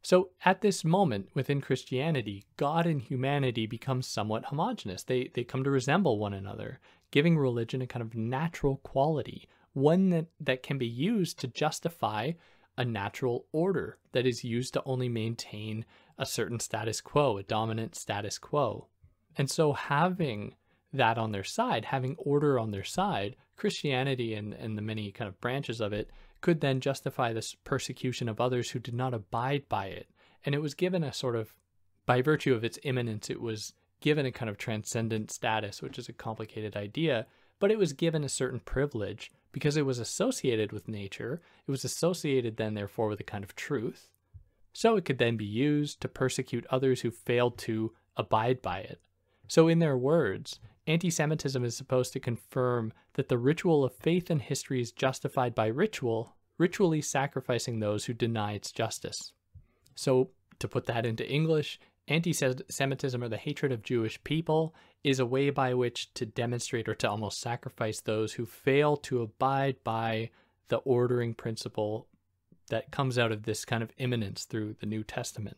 So 0.02 0.30
at 0.46 0.62
this 0.62 0.86
moment 0.86 1.28
within 1.34 1.60
Christianity, 1.60 2.46
God 2.56 2.86
and 2.86 3.02
humanity 3.02 3.66
become 3.66 4.02
somewhat 4.02 4.46
homogenous. 4.46 5.04
They, 5.04 5.30
they 5.34 5.44
come 5.44 5.66
to 5.66 5.70
resemble 5.70 6.18
one 6.18 6.34
another, 6.34 6.80
giving 7.12 7.38
religion 7.38 7.82
a 7.82 7.86
kind 7.86 8.02
of 8.02 8.16
natural 8.16 8.78
quality, 8.78 9.50
one 9.74 10.10
that, 10.12 10.28
that 10.40 10.64
can 10.64 10.78
be 10.78 10.88
used 10.88 11.38
to 11.40 11.48
justify 11.48 12.32
a 12.78 12.86
natural 12.86 13.46
order 13.52 13.98
that 14.14 14.26
is 14.26 14.46
used 14.46 14.74
to 14.76 14.84
only 14.86 15.10
maintain 15.10 15.84
a 16.18 16.26
certain 16.26 16.62
status 16.62 17.02
quo, 17.02 17.38
a 17.38 17.44
dominant 17.44 17.94
status 17.94 18.38
quo. 18.38 18.88
And 19.38 19.50
so 19.50 19.74
having 19.74 20.56
that 20.94 21.18
on 21.18 21.32
their 21.32 21.44
side, 21.44 21.86
having 21.86 22.16
order 22.18 22.60
on 22.60 22.72
their 22.72 22.84
side, 22.84 23.36
Christianity 23.56 24.34
and, 24.34 24.54
and 24.54 24.78
the 24.78 24.82
many 24.82 25.12
kind 25.12 25.28
of 25.28 25.40
branches 25.40 25.80
of 25.80 25.94
it 25.94 26.10
could 26.42 26.62
then 26.62 26.82
justify 26.82 27.32
this 27.32 27.56
persecution 27.64 28.28
of 28.28 28.42
others 28.42 28.72
who 28.72 28.80
did 28.80 28.96
not 28.96 29.14
abide 29.14 29.70
by 29.70 29.86
it. 29.88 30.08
And 30.46 30.56
it 30.56 30.62
was 30.62 30.74
given 30.74 31.04
a 31.04 31.14
sort 31.14 31.36
of, 31.36 31.54
by 32.06 32.22
virtue 32.22 32.54
of 32.54 32.64
its 32.64 32.80
immanence, 32.84 33.30
it 33.30 33.40
was 33.40 33.74
given 34.02 34.26
a 34.26 34.32
kind 34.32 34.50
of 34.50 34.58
transcendent 34.58 35.32
status, 35.32 35.82
which 35.82 36.00
is 36.00 36.10
a 36.10 36.14
complicated 36.14 36.76
idea, 36.76 37.28
but 37.60 37.70
it 37.72 37.78
was 37.78 37.94
given 37.94 38.24
a 38.24 38.30
certain 38.30 38.60
privilege 38.60 39.32
because 39.52 39.78
it 39.78 39.86
was 39.86 40.00
associated 40.00 40.72
with 40.72 40.88
nature. 40.88 41.42
It 41.68 41.72
was 41.72 41.86
associated 41.86 42.58
then, 42.58 42.74
therefore, 42.74 43.08
with 43.08 43.20
a 43.20 43.24
kind 43.24 43.44
of 43.44 43.56
truth. 43.56 44.10
So 44.74 44.96
it 44.96 45.06
could 45.06 45.20
then 45.20 45.38
be 45.38 45.46
used 45.46 46.02
to 46.02 46.08
persecute 46.08 46.66
others 46.70 47.02
who 47.02 47.12
failed 47.12 47.60
to 47.60 47.94
abide 48.18 48.64
by 48.64 48.80
it. 48.80 49.00
So, 49.52 49.68
in 49.68 49.80
their 49.80 49.98
words, 49.98 50.62
anti 50.88 51.10
Semitism 51.10 51.66
is 51.66 51.76
supposed 51.76 52.14
to 52.14 52.22
confirm 52.22 52.94
that 53.16 53.28
the 53.28 53.38
ritual 53.38 53.84
of 53.84 53.94
faith 53.94 54.30
and 54.30 54.42
history 54.42 54.80
is 54.80 54.94
justified 54.94 55.54
by 55.54 55.68
ritual, 55.68 56.38
ritually 56.58 57.02
sacrificing 57.02 57.82
those 57.82 58.06
who 58.06 58.14
deny 58.14 58.54
its 58.54 58.72
justice. 58.72 59.34
So, 59.94 60.30
to 60.60 60.70
put 60.70 60.86
that 60.86 61.06
into 61.06 61.30
English, 61.30 61.82
anti 62.08 62.32
Semitism 62.32 63.22
or 63.22 63.28
the 63.28 63.36
hatred 63.36 63.74
of 63.74 63.84
Jewish 63.84 64.24
people 64.24 64.74
is 65.04 65.20
a 65.20 65.26
way 65.26 65.50
by 65.50 65.74
which 65.74 66.14
to 66.14 66.26
demonstrate 66.26 66.88
or 66.88 66.96
to 66.96 67.10
almost 67.10 67.42
sacrifice 67.42 68.00
those 68.00 68.32
who 68.32 68.46
fail 68.46 68.96
to 68.96 69.22
abide 69.22 69.84
by 69.84 70.30
the 70.70 70.78
ordering 70.78 71.34
principle 71.34 72.08
that 72.70 72.90
comes 72.90 73.20
out 73.20 73.34
of 73.34 73.44
this 73.44 73.66
kind 73.66 73.84
of 73.84 73.92
immanence 73.98 74.46
through 74.46 74.78
the 74.80 74.86
New 74.86 75.04
Testament. 75.04 75.58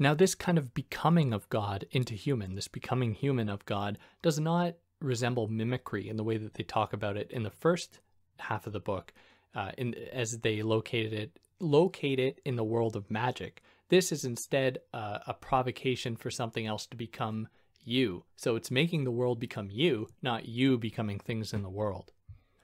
Now, 0.00 0.14
this 0.14 0.34
kind 0.34 0.56
of 0.56 0.72
becoming 0.72 1.34
of 1.34 1.46
God 1.50 1.84
into 1.90 2.14
human, 2.14 2.54
this 2.54 2.68
becoming 2.68 3.12
human 3.12 3.50
of 3.50 3.66
God, 3.66 3.98
does 4.22 4.40
not 4.40 4.76
resemble 4.98 5.46
mimicry 5.46 6.08
in 6.08 6.16
the 6.16 6.24
way 6.24 6.38
that 6.38 6.54
they 6.54 6.64
talk 6.64 6.94
about 6.94 7.18
it 7.18 7.30
in 7.30 7.42
the 7.42 7.50
first 7.50 8.00
half 8.38 8.66
of 8.66 8.72
the 8.72 8.80
book, 8.80 9.12
uh, 9.54 9.72
in, 9.76 9.94
as 10.10 10.38
they 10.38 10.62
located 10.62 11.12
it, 11.12 11.38
locate 11.60 12.18
it 12.18 12.40
in 12.46 12.56
the 12.56 12.64
world 12.64 12.96
of 12.96 13.10
magic. 13.10 13.62
This 13.90 14.10
is 14.10 14.24
instead 14.24 14.78
uh, 14.94 15.18
a 15.26 15.34
provocation 15.34 16.16
for 16.16 16.30
something 16.30 16.66
else 16.66 16.86
to 16.86 16.96
become 16.96 17.48
you. 17.84 18.24
So 18.36 18.56
it's 18.56 18.70
making 18.70 19.04
the 19.04 19.10
world 19.10 19.38
become 19.38 19.68
you, 19.70 20.08
not 20.22 20.48
you 20.48 20.78
becoming 20.78 21.18
things 21.18 21.52
in 21.52 21.62
the 21.62 21.68
world. 21.68 22.10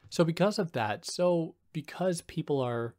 So 0.09 0.25
because 0.25 0.59
of 0.59 0.73
that, 0.73 1.05
so 1.05 1.55
because 1.75 2.23
people 2.23 2.63
are 2.63 2.95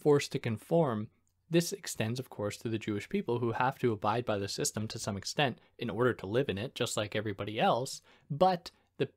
forced 0.00 0.32
to 0.32 0.38
conform, 0.38 1.08
this 1.50 1.72
extends, 1.72 2.18
of 2.18 2.30
course, 2.30 2.56
to 2.58 2.68
the 2.68 2.78
Jewish 2.78 3.08
people 3.08 3.38
who 3.38 3.52
have 3.52 3.78
to 3.78 3.92
abide 3.92 4.24
by 4.24 4.38
the 4.38 4.48
system 4.48 4.88
to 4.88 4.98
some 4.98 5.16
extent 5.16 5.58
in 5.78 5.90
order 5.90 6.14
to 6.14 6.26
live 6.26 6.48
in 6.48 6.58
it, 6.58 6.74
just 6.74 6.96
like 6.96 7.14
everybody 7.14 7.60
else. 7.60 8.00
But 8.30 8.70
the, 8.98 9.08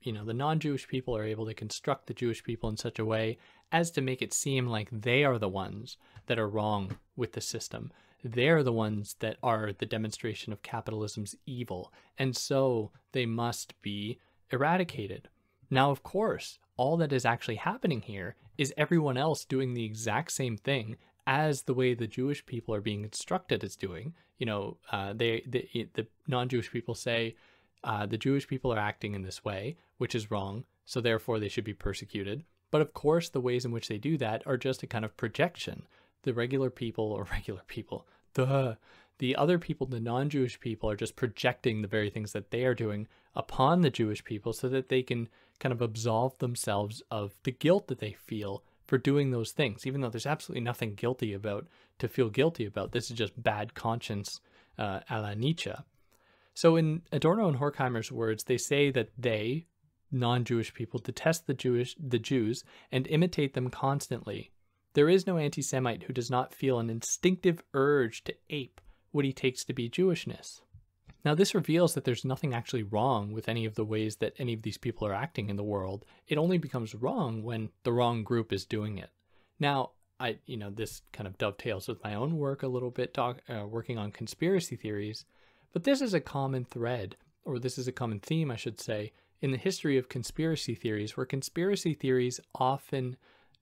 you 0.00 0.12
know, 0.12 0.24
the 0.24 0.34
non-Jewish 0.34 0.88
people 0.88 1.16
are 1.16 1.24
able 1.24 1.46
to 1.46 1.54
construct 1.54 2.06
the 2.06 2.14
Jewish 2.14 2.42
people 2.42 2.68
in 2.68 2.76
such 2.76 2.98
a 2.98 3.04
way 3.04 3.38
as 3.72 3.90
to 3.92 4.00
make 4.00 4.22
it 4.22 4.34
seem 4.34 4.66
like 4.66 4.88
they 4.90 5.24
are 5.24 5.38
the 5.38 5.48
ones 5.48 5.96
that 6.26 6.38
are 6.38 6.48
wrong 6.48 6.96
with 7.16 7.32
the 7.32 7.40
system. 7.40 7.92
They're 8.24 8.62
the 8.62 8.72
ones 8.72 9.16
that 9.20 9.36
are 9.42 9.72
the 9.72 9.86
demonstration 9.86 10.52
of 10.52 10.62
capitalism's 10.62 11.36
evil, 11.46 11.92
and 12.18 12.36
so 12.36 12.90
they 13.12 13.26
must 13.26 13.80
be 13.82 14.18
eradicated. 14.50 15.28
Now, 15.70 15.90
of 15.90 16.02
course, 16.02 16.58
all 16.76 16.96
that 16.98 17.12
is 17.12 17.24
actually 17.24 17.56
happening 17.56 18.02
here 18.02 18.34
is 18.58 18.74
everyone 18.76 19.16
else 19.16 19.44
doing 19.44 19.74
the 19.74 19.84
exact 19.84 20.32
same 20.32 20.56
thing 20.56 20.96
as 21.26 21.62
the 21.62 21.74
way 21.74 21.94
the 21.94 22.06
Jewish 22.06 22.44
people 22.46 22.74
are 22.74 22.80
being 22.80 23.02
instructed 23.02 23.64
is 23.64 23.76
doing. 23.76 24.14
You 24.38 24.46
know, 24.46 24.76
uh, 24.92 25.12
they, 25.12 25.42
the 25.46 25.88
the 25.94 26.06
non-Jewish 26.28 26.70
people 26.70 26.94
say 26.94 27.36
uh, 27.84 28.06
the 28.06 28.18
Jewish 28.18 28.46
people 28.46 28.72
are 28.72 28.78
acting 28.78 29.14
in 29.14 29.22
this 29.22 29.44
way, 29.44 29.76
which 29.98 30.14
is 30.14 30.30
wrong, 30.30 30.64
so 30.84 31.00
therefore 31.00 31.38
they 31.38 31.48
should 31.48 31.64
be 31.64 31.74
persecuted. 31.74 32.44
But 32.70 32.80
of 32.80 32.92
course, 32.92 33.28
the 33.28 33.40
ways 33.40 33.64
in 33.64 33.72
which 33.72 33.88
they 33.88 33.98
do 33.98 34.16
that 34.18 34.42
are 34.46 34.56
just 34.56 34.82
a 34.82 34.86
kind 34.86 35.04
of 35.04 35.16
projection. 35.16 35.86
The 36.22 36.34
regular 36.34 36.70
people, 36.70 37.12
or 37.12 37.24
regular 37.30 37.62
people, 37.66 38.06
the 38.34 38.78
the 39.18 39.34
other 39.34 39.58
people, 39.58 39.86
the 39.86 40.00
non-Jewish 40.00 40.60
people, 40.60 40.90
are 40.90 40.96
just 40.96 41.16
projecting 41.16 41.80
the 41.80 41.88
very 41.88 42.10
things 42.10 42.32
that 42.32 42.50
they 42.50 42.64
are 42.64 42.74
doing 42.74 43.08
upon 43.34 43.80
the 43.80 43.90
Jewish 43.90 44.24
people, 44.24 44.52
so 44.52 44.68
that 44.68 44.88
they 44.88 45.02
can 45.02 45.28
kind 45.58 45.72
of 45.72 45.80
absolve 45.80 46.36
themselves 46.38 47.02
of 47.10 47.34
the 47.44 47.52
guilt 47.52 47.88
that 47.88 47.98
they 47.98 48.12
feel 48.12 48.62
for 48.86 48.98
doing 48.98 49.30
those 49.30 49.52
things, 49.52 49.86
even 49.86 50.00
though 50.00 50.08
there's 50.08 50.26
absolutely 50.26 50.62
nothing 50.62 50.94
guilty 50.94 51.32
about 51.32 51.66
to 51.98 52.08
feel 52.08 52.30
guilty 52.30 52.64
about. 52.64 52.92
This 52.92 53.10
is 53.10 53.16
just 53.16 53.42
bad 53.42 53.74
conscience 53.74 54.40
uh, 54.78 55.00
a 55.10 55.20
la 55.20 55.34
Nietzsche. 55.34 55.72
So, 56.54 56.76
in 56.76 57.02
Adorno 57.12 57.48
and 57.48 57.58
Horkheimer's 57.58 58.10
words, 58.10 58.44
they 58.44 58.56
say 58.56 58.90
that 58.90 59.10
they, 59.18 59.66
non-Jewish 60.10 60.72
people, 60.72 61.00
detest 61.00 61.46
the 61.46 61.54
Jewish 61.54 61.94
the 61.98 62.18
Jews 62.18 62.64
and 62.90 63.06
imitate 63.08 63.54
them 63.54 63.68
constantly. 63.68 64.52
There 64.94 65.08
is 65.10 65.26
no 65.26 65.36
anti-Semite 65.36 66.04
who 66.04 66.14
does 66.14 66.30
not 66.30 66.54
feel 66.54 66.78
an 66.78 66.88
instinctive 66.88 67.62
urge 67.74 68.24
to 68.24 68.34
ape 68.48 68.80
what 69.10 69.26
he 69.26 69.32
takes 69.32 69.64
to 69.64 69.74
be 69.74 69.90
Jewishness. 69.90 70.62
Now, 71.26 71.34
this 71.34 71.56
reveals 71.56 71.94
that 71.94 72.04
there's 72.04 72.24
nothing 72.24 72.54
actually 72.54 72.84
wrong 72.84 73.32
with 73.32 73.48
any 73.48 73.64
of 73.64 73.74
the 73.74 73.84
ways 73.84 74.14
that 74.18 74.34
any 74.38 74.54
of 74.54 74.62
these 74.62 74.78
people 74.78 75.08
are 75.08 75.12
acting 75.12 75.50
in 75.50 75.56
the 75.56 75.64
world. 75.64 76.04
It 76.28 76.38
only 76.38 76.56
becomes 76.56 76.94
wrong 76.94 77.42
when 77.42 77.70
the 77.82 77.92
wrong 77.92 78.22
group 78.22 78.52
is 78.52 78.64
doing 78.64 78.98
it. 78.98 79.10
Now, 79.58 79.90
I, 80.20 80.38
you 80.46 80.56
know, 80.56 80.70
this 80.70 81.02
kind 81.12 81.26
of 81.26 81.36
dovetails 81.36 81.88
with 81.88 82.04
my 82.04 82.14
own 82.14 82.36
work 82.38 82.62
a 82.62 82.68
little 82.68 82.92
bit, 82.92 83.12
talk, 83.12 83.40
uh, 83.48 83.66
working 83.66 83.98
on 83.98 84.12
conspiracy 84.12 84.76
theories. 84.76 85.24
But 85.72 85.82
this 85.82 86.00
is 86.00 86.14
a 86.14 86.20
common 86.20 86.64
thread, 86.64 87.16
or 87.44 87.58
this 87.58 87.76
is 87.76 87.88
a 87.88 87.92
common 87.92 88.20
theme, 88.20 88.52
I 88.52 88.56
should 88.56 88.80
say, 88.80 89.12
in 89.40 89.50
the 89.50 89.56
history 89.56 89.98
of 89.98 90.08
conspiracy 90.08 90.76
theories, 90.76 91.16
where 91.16 91.26
conspiracy 91.26 91.92
theories 91.92 92.38
often 92.54 93.16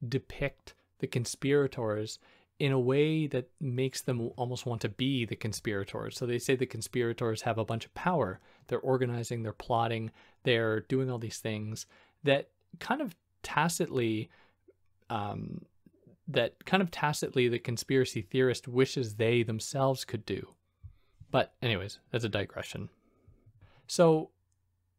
depict 0.07 0.75
the 0.99 1.07
conspirators 1.07 2.19
in 2.59 2.73
a 2.73 2.79
way 2.79 3.27
that 3.27 3.51
makes 3.61 4.03
them 4.03 4.31
almost 4.37 4.65
want 4.65 4.81
to 4.81 4.89
be 4.89 5.25
the 5.25 5.37
conspirators. 5.37 6.17
So 6.17 6.25
they 6.25 6.39
say 6.39 6.55
the 6.55 6.67
conspirators 6.67 7.43
have 7.43 7.59
a 7.59 7.65
bunch 7.65 7.85
of 7.85 7.95
power. 7.95 8.41
They're 8.69 8.79
organizing, 8.79 9.43
they're 9.43 9.53
plotting, 9.53 10.11
they're 10.45 10.81
doing 10.81 11.11
all 11.11 11.19
these 11.19 11.39
things 11.39 11.87
that 12.23 12.49
kind 12.79 13.01
of 13.01 13.15
tacitly 13.43 14.31
um, 15.11 15.63
that 16.29 16.65
kind 16.65 16.83
of 16.83 16.91
tacitly 16.91 17.49
the 17.49 17.59
conspiracy 17.59 18.23
theorist 18.23 18.67
wishes 18.67 19.15
they 19.15 19.43
themselves 19.43 20.05
could 20.05 20.25
do. 20.25 20.55
But, 21.31 21.53
anyways, 21.61 21.99
that's 22.11 22.25
a 22.25 22.29
digression. 22.29 22.89
So, 23.87 24.31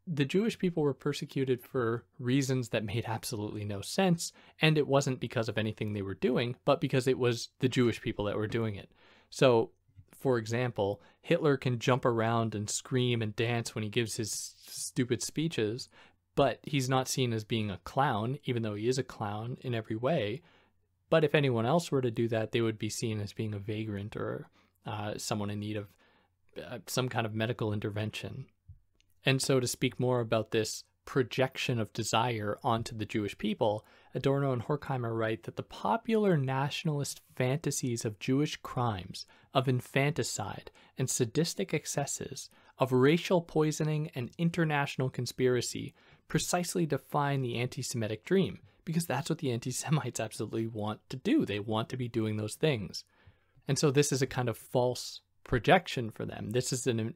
the 0.07 0.25
Jewish 0.25 0.59
people 0.59 0.83
were 0.83 0.93
persecuted 0.93 1.61
for 1.61 2.03
reasons 2.19 2.69
that 2.69 2.83
made 2.83 3.05
absolutely 3.07 3.65
no 3.65 3.81
sense, 3.81 4.31
and 4.61 4.77
it 4.77 4.87
wasn't 4.87 5.19
because 5.19 5.49
of 5.49 5.57
anything 5.57 5.93
they 5.93 6.01
were 6.01 6.13
doing, 6.13 6.55
but 6.65 6.79
because 6.79 7.07
it 7.07 7.17
was 7.17 7.49
the 7.59 7.69
Jewish 7.69 8.01
people 8.01 8.25
that 8.25 8.37
were 8.37 8.47
doing 8.47 8.75
it. 8.75 8.91
So, 9.29 9.71
for 10.11 10.37
example, 10.37 11.01
Hitler 11.21 11.57
can 11.57 11.79
jump 11.79 12.05
around 12.05 12.53
and 12.55 12.69
scream 12.69 13.21
and 13.21 13.35
dance 13.35 13.73
when 13.73 13.83
he 13.83 13.89
gives 13.89 14.15
his 14.17 14.55
stupid 14.67 15.23
speeches, 15.23 15.89
but 16.35 16.59
he's 16.63 16.89
not 16.89 17.07
seen 17.07 17.33
as 17.33 17.43
being 17.43 17.71
a 17.71 17.79
clown, 17.79 18.37
even 18.43 18.61
though 18.61 18.75
he 18.75 18.87
is 18.87 18.97
a 18.97 19.03
clown 19.03 19.57
in 19.61 19.73
every 19.73 19.95
way. 19.95 20.41
But 21.09 21.23
if 21.23 21.33
anyone 21.33 21.65
else 21.65 21.91
were 21.91 22.01
to 22.01 22.11
do 22.11 22.27
that, 22.27 22.51
they 22.51 22.61
would 22.61 22.77
be 22.77 22.89
seen 22.89 23.21
as 23.21 23.33
being 23.33 23.53
a 23.53 23.59
vagrant 23.59 24.15
or 24.15 24.49
uh, 24.85 25.13
someone 25.17 25.49
in 25.49 25.59
need 25.59 25.77
of 25.77 25.87
uh, 26.63 26.79
some 26.87 27.09
kind 27.09 27.25
of 27.25 27.33
medical 27.33 27.73
intervention. 27.73 28.45
And 29.25 29.41
so, 29.41 29.59
to 29.59 29.67
speak 29.67 29.99
more 29.99 30.19
about 30.19 30.51
this 30.51 30.83
projection 31.05 31.79
of 31.79 31.93
desire 31.93 32.57
onto 32.63 32.95
the 32.95 33.05
Jewish 33.05 33.37
people, 33.37 33.85
Adorno 34.13 34.51
and 34.51 34.63
Horkheimer 34.63 35.15
write 35.15 35.43
that 35.43 35.55
the 35.55 35.63
popular 35.63 36.35
nationalist 36.35 37.21
fantasies 37.35 38.05
of 38.05 38.19
Jewish 38.19 38.57
crimes, 38.57 39.25
of 39.53 39.67
infanticide 39.67 40.71
and 40.97 41.09
sadistic 41.09 41.73
excesses, 41.73 42.49
of 42.77 42.91
racial 42.91 43.41
poisoning 43.41 44.11
and 44.15 44.31
international 44.37 45.09
conspiracy 45.09 45.93
precisely 46.27 46.85
define 46.85 47.41
the 47.41 47.57
anti 47.57 47.81
Semitic 47.81 48.25
dream 48.25 48.59
because 48.83 49.05
that's 49.05 49.29
what 49.29 49.39
the 49.39 49.51
anti 49.51 49.71
Semites 49.71 50.19
absolutely 50.19 50.67
want 50.67 50.99
to 51.09 51.17
do. 51.17 51.45
They 51.45 51.59
want 51.59 51.89
to 51.89 51.97
be 51.97 52.07
doing 52.07 52.37
those 52.37 52.55
things. 52.55 53.03
And 53.67 53.79
so 53.79 53.91
this 53.91 54.11
is 54.11 54.21
a 54.21 54.27
kind 54.27 54.49
of 54.49 54.57
false 54.57 55.21
projection 55.43 56.11
for 56.11 56.25
them. 56.25 56.51
This 56.51 56.71
is 56.73 56.87
an 56.87 57.13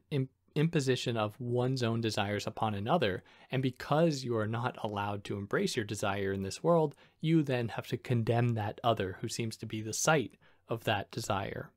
imposition 0.54 1.16
of 1.16 1.40
one's 1.40 1.82
own 1.82 2.00
desires 2.00 2.46
upon 2.46 2.74
another. 2.74 3.22
And 3.50 3.62
because 3.62 4.24
you 4.24 4.36
are 4.36 4.46
not 4.46 4.76
allowed 4.82 5.24
to 5.24 5.36
embrace 5.36 5.76
your 5.76 5.84
desire 5.84 6.32
in 6.32 6.42
this 6.42 6.62
world, 6.62 6.94
you 7.20 7.42
then 7.42 7.68
have 7.68 7.86
to 7.88 7.96
condemn 7.96 8.54
that 8.54 8.80
other 8.82 9.18
who 9.20 9.28
seems 9.28 9.56
to 9.58 9.66
be 9.66 9.82
the 9.82 9.92
site 9.92 10.34
of 10.68 10.84
that 10.84 11.10
desire. 11.10 11.70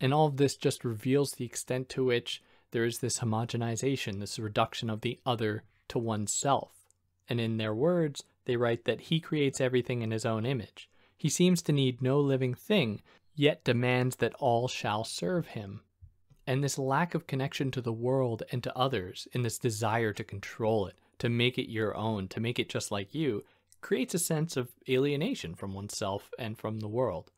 And 0.00 0.12
all 0.12 0.26
of 0.26 0.36
this 0.36 0.56
just 0.56 0.84
reveals 0.84 1.32
the 1.32 1.44
extent 1.44 1.88
to 1.90 2.04
which 2.04 2.42
there 2.72 2.84
is 2.84 2.98
this 2.98 3.18
homogenization, 3.18 4.18
this 4.18 4.38
reduction 4.38 4.90
of 4.90 5.02
the 5.02 5.20
other 5.24 5.62
to 5.88 5.98
oneself. 5.98 6.72
And 7.28 7.40
in 7.40 7.56
their 7.56 7.74
words, 7.74 8.24
they 8.44 8.56
write 8.56 8.84
that 8.84 9.02
he 9.02 9.20
creates 9.20 9.60
everything 9.60 10.02
in 10.02 10.10
his 10.10 10.26
own 10.26 10.44
image. 10.44 10.88
He 11.16 11.28
seems 11.28 11.62
to 11.62 11.72
need 11.72 12.02
no 12.02 12.18
living 12.18 12.54
thing, 12.54 13.02
yet 13.36 13.62
demands 13.62 14.16
that 14.16 14.34
all 14.34 14.66
shall 14.66 15.04
serve 15.04 15.48
him. 15.48 15.82
And 16.46 16.62
this 16.62 16.78
lack 16.78 17.14
of 17.14 17.26
connection 17.26 17.70
to 17.70 17.80
the 17.80 17.92
world 17.92 18.42
and 18.50 18.62
to 18.64 18.76
others, 18.76 19.28
and 19.32 19.44
this 19.44 19.58
desire 19.58 20.12
to 20.12 20.24
control 20.24 20.86
it, 20.86 20.96
to 21.18 21.28
make 21.28 21.56
it 21.58 21.70
your 21.70 21.96
own, 21.96 22.28
to 22.28 22.40
make 22.40 22.58
it 22.58 22.68
just 22.68 22.90
like 22.90 23.14
you, 23.14 23.44
creates 23.80 24.14
a 24.14 24.18
sense 24.18 24.56
of 24.56 24.72
alienation 24.88 25.54
from 25.54 25.74
oneself 25.74 26.30
and 26.38 26.58
from 26.58 26.80
the 26.80 26.88
world. 26.88 27.30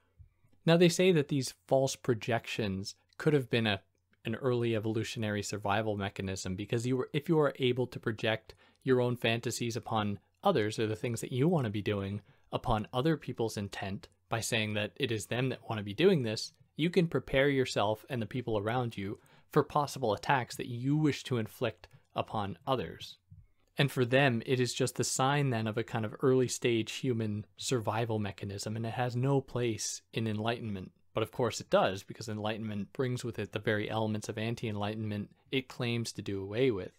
Now, 0.67 0.77
they 0.77 0.89
say 0.89 1.13
that 1.13 1.29
these 1.29 1.55
false 1.67 1.97
projections 1.97 2.95
could 3.19 3.35
have 3.35 3.51
been 3.51 3.67
a, 3.67 3.81
an 4.25 4.35
early 4.37 4.75
evolutionary 4.75 5.43
survival 5.43 5.97
mechanism 5.97 6.57
because 6.57 6.87
you 6.87 6.97
were, 6.97 7.11
if 7.13 7.29
you 7.29 7.39
are 7.39 7.55
able 7.59 7.87
to 7.89 8.01
project 8.01 8.55
your 8.83 9.01
own 9.01 9.17
fantasies 9.17 9.77
upon 9.77 10.19
others 10.43 10.79
or 10.79 10.87
the 10.87 10.97
things 10.97 11.21
that 11.21 11.33
you 11.33 11.49
want 11.49 11.65
to 11.65 11.71
be 11.71 11.83
doing 11.83 12.21
upon 12.53 12.87
other 12.93 13.17
people's 13.17 13.57
intent 13.57 14.09
by 14.29 14.41
saying 14.41 14.75
that 14.75 14.93
it 14.97 15.13
is 15.13 15.27
them 15.27 15.49
that 15.49 15.69
want 15.69 15.79
to 15.79 15.85
be 15.85 15.95
doing 15.95 16.23
this, 16.23 16.53
you 16.77 16.91
can 16.91 17.07
prepare 17.07 17.49
yourself 17.49 18.05
and 18.09 18.21
the 18.21 18.27
people 18.27 18.59
around 18.59 18.97
you 18.97 19.19
for 19.51 19.63
possible 19.63 20.15
attacks 20.15 20.57
that 20.57 20.69
you 20.69 20.97
wish 20.97 21.23
to 21.25 21.39
inflict 21.39 21.89
upon 22.15 22.59
others. 22.67 23.19
And 23.77 23.91
for 23.91 24.05
them, 24.05 24.43
it 24.47 24.61
is 24.61 24.73
just 24.73 24.97
the 24.97 25.05
sign 25.05 25.51
then 25.51 25.67
of 25.67 25.77
a 25.77 25.85
kind 25.85 26.05
of 26.05 26.15
early 26.21 26.49
stage 26.49 26.93
human 26.93 27.45
survival 27.57 28.19
mechanism, 28.19 28.77
and 28.77 28.87
it 28.87 28.95
has 28.95 29.17
no 29.17 29.41
place 29.41 30.03
in 30.13 30.27
enlightenment. 30.27 30.93
But 31.13 31.23
of 31.23 31.33
course, 31.33 31.61
it 31.61 31.71
does, 31.71 32.03
because 32.03 32.29
enlightenment 32.29 32.93
brings 32.93 33.25
with 33.25 33.39
it 33.39 33.53
the 33.53 33.59
very 33.59 33.91
elements 33.91 34.29
of 34.29 34.39
anti 34.39 34.69
enlightenment 34.69 35.31
it 35.51 35.69
claims 35.69 36.13
to 36.13 36.23
do 36.23 36.43
away 36.43 36.71
with. 36.71 36.93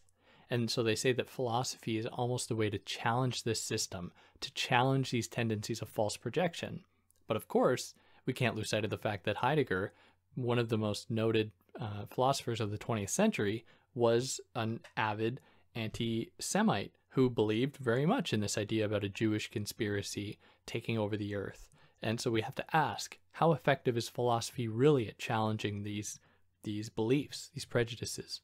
And 0.49 0.69
so 0.69 0.83
they 0.83 0.95
say 0.95 1.11
that 1.13 1.29
philosophy 1.29 1.97
is 1.97 2.05
almost 2.05 2.51
a 2.51 2.55
way 2.55 2.69
to 2.69 2.77
challenge 2.77 3.43
this 3.43 3.61
system, 3.61 4.11
to 4.41 4.53
challenge 4.53 5.11
these 5.11 5.27
tendencies 5.27 5.81
of 5.81 5.89
false 5.89 6.17
projection. 6.17 6.83
But 7.27 7.37
of 7.37 7.47
course, 7.47 7.93
we 8.25 8.33
can't 8.33 8.55
lose 8.55 8.69
sight 8.69 8.83
of 8.83 8.89
the 8.89 8.97
fact 8.97 9.25
that 9.25 9.37
Heidegger, 9.37 9.93
one 10.35 10.59
of 10.59 10.69
the 10.69 10.77
most 10.77 11.09
noted 11.09 11.51
uh, 11.79 12.05
philosophers 12.09 12.61
of 12.61 12.71
the 12.71 12.77
20th 12.77 13.09
century, 13.09 13.65
was 13.93 14.39
an 14.55 14.81
avid 14.97 15.39
anti 15.75 16.31
Semite 16.39 16.93
who 17.09 17.29
believed 17.29 17.77
very 17.77 18.05
much 18.05 18.33
in 18.33 18.41
this 18.41 18.57
idea 18.57 18.85
about 18.85 19.03
a 19.03 19.09
Jewish 19.09 19.49
conspiracy 19.49 20.37
taking 20.65 20.97
over 20.97 21.15
the 21.15 21.35
earth. 21.35 21.69
And 22.01 22.19
so 22.19 22.29
we 22.29 22.41
have 22.41 22.55
to 22.55 22.75
ask 22.75 23.17
how 23.31 23.53
effective 23.53 23.97
is 23.97 24.09
philosophy 24.09 24.67
really 24.67 25.07
at 25.07 25.17
challenging 25.17 25.83
these, 25.83 26.19
these 26.63 26.89
beliefs, 26.89 27.49
these 27.53 27.65
prejudices? 27.65 28.41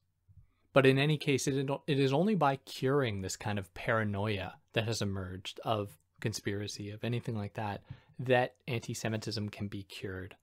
But 0.74 0.86
in 0.86 0.98
any 0.98 1.18
case, 1.18 1.48
it, 1.48 1.70
it 1.86 2.00
is 2.00 2.14
only 2.14 2.36
by 2.36 2.56
curing 2.58 3.22
this 3.22 3.36
kind 3.36 3.60
of 3.60 3.74
paranoia 3.74 4.56
that 4.74 4.86
has 4.86 5.02
emerged 5.02 5.60
of 5.66 5.98
conspiracy, 6.22 6.92
of 6.92 7.04
anything 7.04 7.36
like 7.36 7.56
that, 7.56 7.82
that 8.26 8.56
anti 8.68 8.94
Semitism 8.94 9.50
can 9.50 9.68
be 9.68 9.84
cured. 9.84 10.36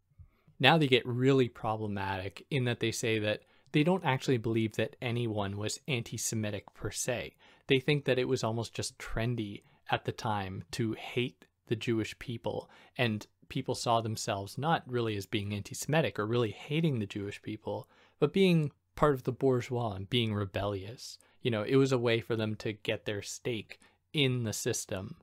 Now 0.61 0.78
they 0.78 0.88
get 0.88 1.07
really 1.07 1.48
problematic 1.48 2.46
in 2.50 2.64
that 2.64 2.80
they 2.80 2.90
say 2.90 3.18
that 3.20 3.42
they 3.72 3.84
don't 3.84 4.05
actually 4.05 4.38
believe 4.38 4.76
that 4.76 4.96
anyone 5.00 5.57
was 5.57 5.80
anti 5.86 6.16
Semitic 6.16 6.72
per 6.74 6.90
se. 6.90 7.34
They 7.66 7.80
think 7.80 8.05
that 8.05 8.18
it 8.18 8.28
was 8.28 8.42
almost 8.42 8.74
just 8.74 8.98
trendy 8.98 9.62
at 9.90 10.05
the 10.05 10.12
time 10.12 10.64
to 10.72 10.92
hate 10.94 11.44
the 11.66 11.76
Jewish 11.76 12.18
people, 12.18 12.70
and 12.96 13.26
people 13.48 13.74
saw 13.74 14.00
themselves 14.00 14.59
not 14.59 14.82
really 14.86 15.16
as 15.16 15.26
being 15.26 15.53
anti 15.53 15.74
Semitic 15.74 16.18
or 16.18 16.26
really 16.26 16.50
hating 16.50 16.98
the 16.98 17.07
Jewish 17.07 17.40
people, 17.42 17.88
but 18.18 18.32
being 18.32 18.72
part 18.96 19.14
of 19.14 19.24
the 19.24 19.32
bourgeois 19.32 19.92
and 19.92 20.11
being 20.11 20.34
rebellious. 20.34 21.18
You 21.40 21.50
know, 21.50 21.62
it 21.62 21.76
was 21.76 21.92
a 21.92 21.98
way 21.98 22.20
for 22.20 22.34
them 22.34 22.57
to 22.57 22.72
get 22.72 23.05
their 23.05 23.22
stake 23.22 23.78
in 24.12 24.42
the 24.42 24.53
system. 24.53 25.16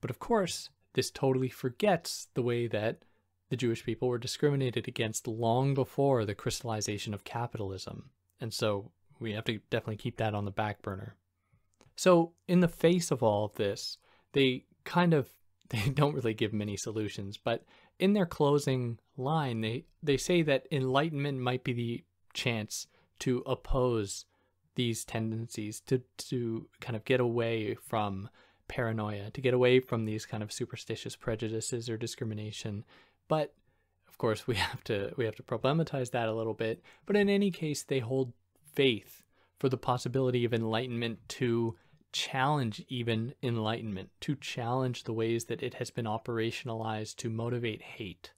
But 0.00 0.10
of 0.10 0.18
course, 0.18 0.70
this 0.94 1.10
totally 1.10 1.48
forgets 1.48 2.28
the 2.34 2.42
way 2.42 2.66
that 2.66 3.02
the 3.50 3.56
Jewish 3.56 3.84
people 3.84 4.08
were 4.08 4.18
discriminated 4.18 4.88
against 4.88 5.28
long 5.28 5.74
before 5.74 6.24
the 6.24 6.34
crystallization 6.34 7.12
of 7.12 7.24
capitalism. 7.24 8.10
And 8.40 8.52
so 8.52 8.92
we 9.20 9.32
have 9.32 9.44
to 9.44 9.60
definitely 9.70 9.96
keep 9.96 10.16
that 10.16 10.34
on 10.34 10.44
the 10.44 10.50
back 10.50 10.82
burner. 10.82 11.16
So, 11.96 12.32
in 12.48 12.60
the 12.60 12.68
face 12.68 13.10
of 13.10 13.22
all 13.22 13.44
of 13.44 13.54
this, 13.54 13.98
they 14.32 14.64
kind 14.84 15.14
of 15.14 15.28
they 15.68 15.90
don't 15.90 16.14
really 16.14 16.34
give 16.34 16.52
many 16.52 16.76
solutions, 16.76 17.38
but 17.42 17.64
in 17.98 18.12
their 18.12 18.26
closing 18.26 18.98
line, 19.16 19.60
they, 19.60 19.84
they 20.02 20.16
say 20.16 20.42
that 20.42 20.66
enlightenment 20.72 21.38
might 21.38 21.62
be 21.64 21.72
the 21.72 22.04
chance 22.34 22.86
to 23.20 23.42
oppose 23.46 24.24
these 24.74 25.04
tendencies 25.04 25.80
to 25.80 26.02
to 26.16 26.66
kind 26.80 26.96
of 26.96 27.04
get 27.04 27.20
away 27.20 27.74
from 27.74 28.28
paranoia, 28.72 29.30
to 29.30 29.40
get 29.42 29.52
away 29.52 29.80
from 29.80 30.06
these 30.06 30.24
kind 30.24 30.42
of 30.42 30.50
superstitious 30.50 31.14
prejudices 31.14 31.90
or 31.90 31.98
discrimination. 31.98 32.84
But 33.28 33.52
of 34.08 34.16
course, 34.16 34.46
we 34.46 34.54
have 34.70 34.82
to 34.84 35.12
we 35.18 35.26
have 35.26 35.36
to 35.36 35.42
problematize 35.42 36.10
that 36.12 36.28
a 36.28 36.32
little 36.32 36.54
bit. 36.54 36.82
But 37.04 37.16
in 37.16 37.28
any 37.28 37.50
case, 37.50 37.82
they 37.82 37.98
hold 37.98 38.32
faith 38.74 39.22
for 39.58 39.68
the 39.68 39.76
possibility 39.76 40.46
of 40.46 40.54
enlightenment 40.54 41.18
to 41.28 41.76
challenge 42.12 42.82
even 42.88 43.34
enlightenment, 43.42 44.08
to 44.22 44.36
challenge 44.36 45.04
the 45.04 45.12
ways 45.12 45.44
that 45.44 45.62
it 45.62 45.74
has 45.74 45.90
been 45.90 46.06
operationalized 46.06 47.16
to 47.16 47.28
motivate 47.28 47.82
hate. 47.82 48.32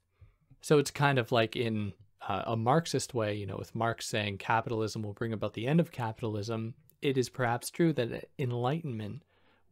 So 0.61 0.79
it's 0.79 0.91
kind 0.91 1.17
of 1.17 1.31
like 1.31 1.55
in 1.55 1.93
uh, 2.27 2.43
a 2.45 2.57
Marxist 2.57 3.13
way, 3.13 3.35
you 3.35 3.45
know, 3.45 3.57
with 3.57 3.75
Marx 3.75 4.05
saying 4.07 4.37
capitalism 4.39 5.01
will 5.01 5.13
bring 5.13 5.33
about 5.33 5.53
the 5.53 5.67
end 5.67 5.79
of 5.79 5.91
capitalism, 5.91 6.73
it 7.01 7.17
is 7.17 7.29
perhaps 7.29 7.69
true 7.69 7.93
that 7.93 8.29
enlightenment 8.39 9.23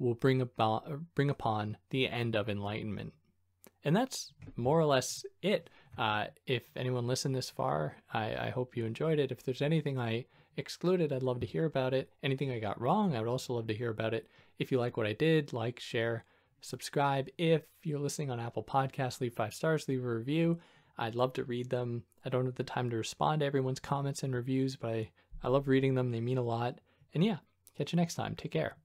will 0.03 0.13
bring 0.15 0.41
about 0.41 0.85
bring 1.15 1.29
upon 1.29 1.77
the 1.89 2.07
end 2.07 2.35
of 2.35 2.49
enlightenment. 2.49 3.13
And 3.85 3.95
that's 3.95 4.33
more 4.55 4.79
or 4.79 4.85
less 4.85 5.25
it. 5.41 5.69
Uh, 5.97 6.25
if 6.45 6.63
anyone 6.75 7.07
listened 7.07 7.35
this 7.35 7.49
far, 7.49 7.97
I, 8.13 8.47
I 8.47 8.49
hope 8.49 8.77
you 8.77 8.85
enjoyed 8.85 9.19
it. 9.19 9.31
If 9.31 9.43
there's 9.43 9.61
anything 9.61 9.99
I 9.99 10.25
excluded, 10.57 11.11
I'd 11.11 11.23
love 11.23 11.39
to 11.41 11.47
hear 11.47 11.65
about 11.65 11.93
it. 11.93 12.09
Anything 12.23 12.51
I 12.51 12.59
got 12.59 12.79
wrong, 12.79 13.15
I 13.15 13.19
would 13.19 13.29
also 13.29 13.53
love 13.53 13.67
to 13.67 13.73
hear 13.73 13.89
about 13.89 14.13
it. 14.13 14.29
If 14.59 14.71
you 14.71 14.79
like 14.79 14.95
what 14.95 15.05
I 15.05 15.13
did, 15.13 15.51
like, 15.51 15.79
share, 15.79 16.23
subscribe. 16.61 17.27
If 17.37 17.63
you're 17.83 17.99
listening 17.99 18.31
on 18.31 18.39
Apple 18.39 18.63
Podcasts, 18.63 19.19
leave 19.19 19.33
five 19.33 19.53
stars, 19.53 19.87
leave 19.87 20.03
a 20.03 20.15
review. 20.15 20.59
I'd 20.97 21.15
love 21.15 21.33
to 21.33 21.43
read 21.43 21.69
them. 21.69 22.03
I 22.23 22.29
don't 22.29 22.45
have 22.45 22.55
the 22.55 22.63
time 22.63 22.89
to 22.89 22.97
respond 22.97 23.41
to 23.41 23.45
everyone's 23.45 23.79
comments 23.79 24.23
and 24.23 24.33
reviews, 24.33 24.75
but 24.75 24.91
I, 24.91 25.11
I 25.43 25.49
love 25.49 25.67
reading 25.67 25.95
them. 25.95 26.11
They 26.11 26.21
mean 26.21 26.37
a 26.37 26.43
lot. 26.43 26.79
And 27.13 27.23
yeah, 27.23 27.37
catch 27.77 27.91
you 27.91 27.97
next 27.97 28.15
time. 28.15 28.35
Take 28.35 28.51
care. 28.51 28.75